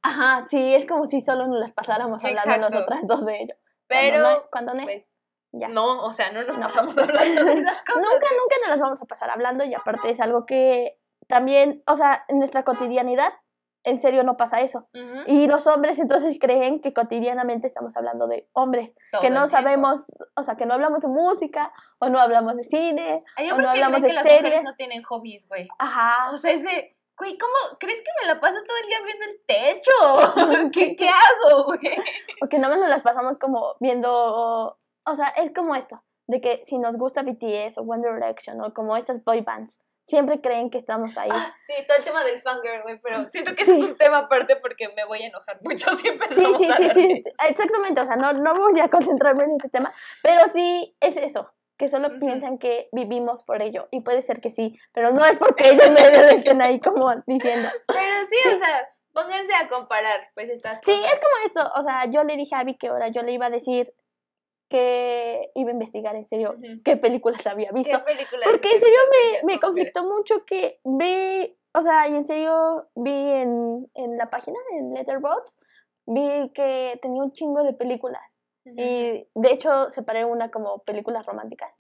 [0.02, 2.70] Ajá, sí, es como si solo nos las pasáramos hablando Exacto.
[2.70, 3.56] nosotras dos de ello.
[3.88, 5.06] Pero, cuando no, cuando no, pues,
[5.52, 5.68] ya.
[5.68, 6.68] no, o sea, no nos No.
[6.68, 7.95] pasamos hablando de esas cosas.
[8.02, 10.97] Nunca, nunca nos las vamos a pasar hablando y aparte es algo que
[11.28, 13.34] también, o sea, en nuestra cotidianidad,
[13.84, 14.88] en serio no pasa eso.
[14.93, 15.24] Ujú.
[15.26, 20.06] Y los hombres entonces creen que cotidianamente estamos hablando de hombres, Todo que no sabemos,
[20.36, 23.24] o sea, que no hablamos de música o no hablamos de cine.
[23.38, 24.41] Hay o no que hablamos creen de que las series.
[24.43, 25.68] mujeres no tienen hobbies, güey.
[25.80, 26.30] Ajá.
[26.32, 29.41] O sea, ese, güey, ¿cómo crees que me la paso todo el día viendo el
[29.47, 29.91] techo?
[30.74, 31.80] ¿Qué, qué hago, güey?
[32.39, 36.78] Porque no nos las pasamos como viendo, o sea, es como esto, de que si
[36.78, 41.18] nos gusta BTS o One Direction o como estas boy bands, siempre creen que estamos
[41.18, 41.30] ahí.
[41.32, 43.82] Ah, sí, todo el tema del fangirl, güey, pero siento que ese Sí.
[43.82, 46.78] es un tema aparte porque me voy a enojar mucho si Sí, empezamos sí, a
[46.78, 47.30] sí, sí, de eso.
[47.49, 51.52] exactamente, o sea, no, no voy a concentrarme en este tema, pero sí es eso,
[51.78, 52.20] que solo Ujú.
[52.20, 55.89] piensan que vivimos por ello, y puede ser que sí, pero no es porque ellos
[55.91, 55.99] me
[56.45, 57.70] estén ahí como diciendo.
[57.88, 61.14] Pero sí, o sea, pónganse a comparar, pues, estas Sí, cosas.
[61.14, 63.45] es como esto, o sea, yo le dije a Abby que ahora yo le iba
[63.47, 63.93] a decir
[64.72, 66.55] que iba a investigar en serio
[66.86, 68.99] qué películas había visto, ¿Qué películas Porque en serio
[69.43, 74.30] me, me conflictó mucho que vi, o sea, y en serio vi en, en la
[74.30, 75.57] página, en Letterboxd,
[76.05, 78.24] vi que tenía un chingo de películas.
[78.63, 81.74] Y de hecho separé una como películas románticas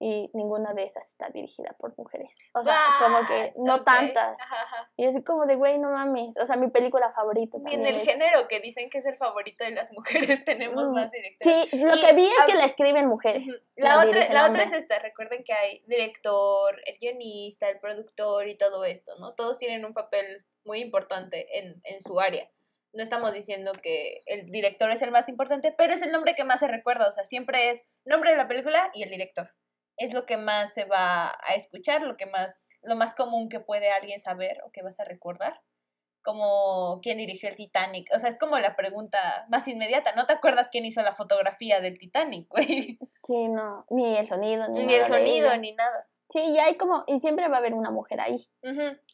[0.00, 2.30] y ninguna de esas está dirigida por mujeres.
[2.54, 4.36] O sea, como que no tantas.
[4.38, 4.90] ajá, ajá.
[4.96, 6.36] Y así como de, güey, no mames.
[6.40, 9.06] O sea, mi película favorita Ni en también el es- género que dicen que es
[9.06, 11.68] el favorito de las mujeres tenemos Mm, más directores.
[11.70, 13.44] Sí, lo Y que vi es que la escriben mujeres.
[13.76, 18.48] La La, otra, la otra es esta, recuerden que hay director, el guionista, el productor
[18.48, 19.34] y todo esto, ¿no?
[19.34, 22.48] Todos tienen un papel muy importante en, en su área.
[22.92, 26.44] No estamos diciendo que el director es el más importante, pero es el nombre que
[26.44, 29.50] más se recuerda, o sea, siempre es nombre de la película y el director.
[29.98, 33.60] Es lo que más se va a escuchar, lo que más, lo más común que
[33.60, 35.60] puede alguien saber o que vas a recordar.
[36.22, 38.08] Como quién dirigió el Titanic.
[38.14, 40.12] O sea, es como la pregunta más inmediata.
[40.14, 42.98] ¿No te acuerdas quién hizo la fotografía del Titanic, güey?
[43.24, 46.06] Sí, no, ni el sonido, ni, Ni el nada de sonido, ni nada.
[46.30, 48.46] Sí, y hay como, y siempre va a haber una mujer ahí.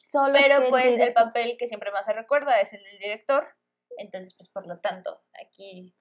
[0.03, 3.47] Solo Pero pues el director- papel que siempre más se recuerda es el del director.
[3.97, 5.95] Entonces, pues por lo tanto, aquí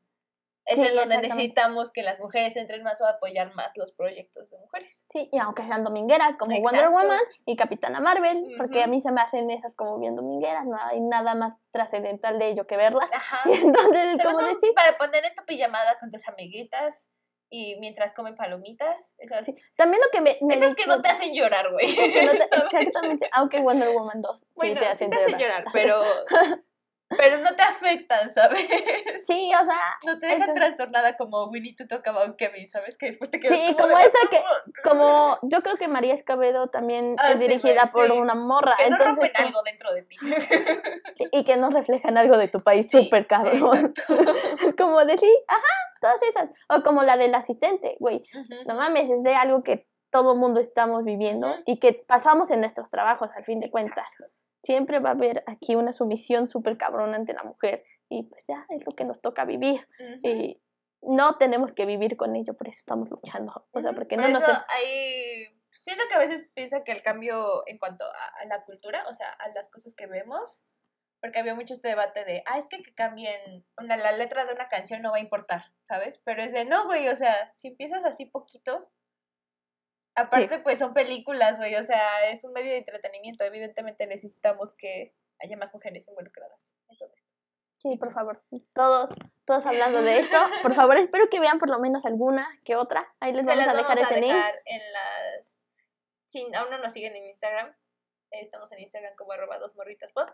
[0.65, 4.49] es Sí, en donde necesitamos que las mujeres entren más o apoyar más los proyectos
[4.49, 5.05] de mujeres.
[5.11, 6.89] Sí, y aunque sean domingueras como Wonder.
[6.89, 10.77] Woman y Capitana Marvel, porque a mí se me hacen esas como bien domingueras, no
[10.81, 13.09] hay nada más trascendental de ello que verlas.
[13.11, 13.41] Ajá.
[13.49, 16.95] Y entonces como decir, para poner en tu pijamada con tus amiguitas
[17.49, 19.11] y mientras comen palomitas.
[19.19, 20.37] Esas, Sí, también lo que me...
[20.41, 21.87] me esas que no te hacen llorar, güey.
[21.87, 22.43] no te-
[22.81, 25.39] exactamente, aunque Wonder Woman 2 Bueno, sí te hacen llorar.
[25.39, 26.01] llorar, pero,
[27.17, 28.65] pero no te afectan, ¿sabes?
[29.25, 32.97] Sí, o sea, No te dejan trastornada como We Need to Talk About Kevin, ¿sabes?
[32.97, 34.43] Que después te quedas Sí, como como esa que-
[34.83, 38.89] como yo creo que María Escabedo también Ah, es sí, dirigida por una morra, Que
[38.89, 40.17] no entonces rompen como- algo dentro de ti.
[41.17, 43.93] sí, y que no reflejan algo de tu país súper cabrón.
[44.77, 45.61] como decir, ajá,
[46.01, 46.49] todas esas.
[46.69, 48.23] O como la del asistente, güey.
[48.67, 52.91] No mames, es de algo que todo mundo estamos viviendo y que pasamos en nuestros
[52.91, 54.07] trabajos al fin de cuentas.
[54.63, 58.65] Siempre va a haber aquí una sumisión súper cabrón ante la mujer y pues ya
[58.69, 59.87] es lo que nos toca vivir.
[60.23, 60.61] Y
[61.01, 63.67] no tenemos que vivir con ello, por eso estamos luchando.
[63.71, 64.43] O sea, porque Por no nos...
[64.69, 65.47] hay...
[65.81, 69.13] Siento que a veces piensa que el cambio en cuanto a, a la cultura, o
[69.13, 70.63] sea, a las cosas que vemos,
[71.23, 74.53] porque había mucho este debate de, ah, es que que cambien una, la letra de
[74.53, 76.21] una canción no va a importar, ¿sabes?
[76.25, 78.91] Pero es de, no, güey, o sea, si empiezas así poquito,
[80.15, 85.13] aparte pues son películas, güey, o sea, es un medio de entretenimiento, evidentemente necesitamos que
[85.39, 86.59] haya más mujeres involucradas
[86.89, 87.33] en todo esto.
[87.77, 88.41] Sí, por favor,
[88.73, 89.09] todos,
[89.45, 93.13] todos hablando de esto, por favor, espero que vean por lo menos alguna que otra.
[93.19, 95.47] Ahí les vamos a dejar vamos a dejar en las...
[96.27, 97.75] Si aún no nos siguen en Instagram,
[98.31, 100.29] estamos en Instagram como arroba dos morritas pod.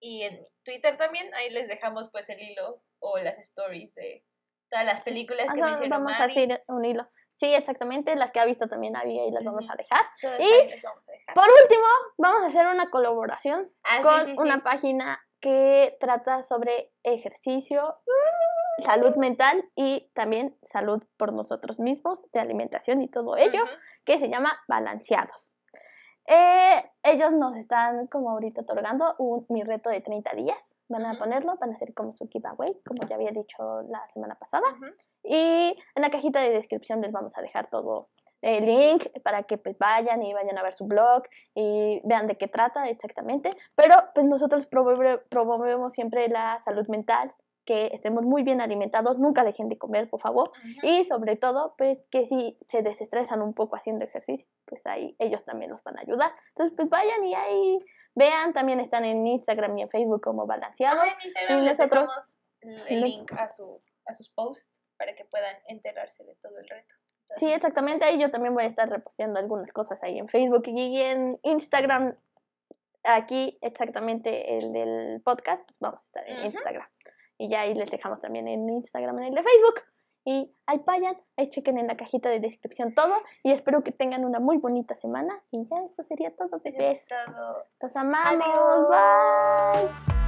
[0.00, 4.24] Y en Twitter también, ahí les dejamos pues el hilo o las stories de
[4.70, 7.08] todas las películas que mencionó vamos a hacer un hilo.
[7.36, 10.00] Sí, exactamente, las que ha visto también había y las vamos a dejar.
[10.22, 11.34] Todas y- ahí les vamos a dejar.
[11.34, 11.84] Por último,
[12.16, 14.36] vamos a hacer una colaboración Ah, con sí, sí.
[14.38, 17.98] una página que trata sobre ejercicio,
[18.84, 23.62] salud mental y también salud por nosotros mismos, de alimentación y todo ello,
[24.04, 25.52] que se llama Balanceados.
[26.26, 30.58] Eh, ellos nos están como ahorita otorgando un, mi reto de 30 días.
[30.88, 34.34] Van a ponerlo, van a hacer como su giveaway, como ya había dicho la semana
[34.34, 34.66] pasada.
[35.22, 38.08] Y en la cajita de descripción les vamos a dejar todo
[38.42, 41.22] el link para que pues vayan y vayan a ver su blog
[41.54, 43.56] y vean de qué trata exactamente.
[43.74, 47.32] Pero pues nosotros promove- promovemos siempre la salud mental,
[47.64, 50.50] que estemos muy bien alimentados, nunca dejen de comer, por favor.
[50.82, 55.42] Y sobre todo, pues que si se desestresan un poco haciendo ejercicio, pues ahí ellos
[55.46, 56.30] también los van a ayudar.
[56.50, 57.78] Entonces, pues vayan y ahí
[58.14, 61.02] vean, también están en Instagram y en Facebook como balanceados.
[61.02, 63.32] Ajá, en Instagram y les nosotros- el Link.
[63.32, 66.94] a, su, a sus posts para que puedan enterarse de todo el reto.
[67.36, 68.04] Sí, exactamente.
[68.04, 72.14] Ahí yo también voy a estar reposteando algunas cosas ahí en Facebook y en Instagram.
[73.02, 76.44] Aquí exactamente el del podcast, pues vamos a estar en.
[76.46, 76.88] Instagram.
[77.36, 79.82] Y ya ahí les dejamos también en Instagram, en el de Facebook.
[80.24, 83.14] Y ahí vayan, ahí chequen en la cajita de descripción todo.
[83.42, 85.38] Y espero que tengan una muy bonita semana.
[85.50, 87.04] Y ya esto sería todo, bebés.
[87.80, 88.42] Los amamos.
[88.42, 88.88] Adiós.
[88.88, 90.23] Bye.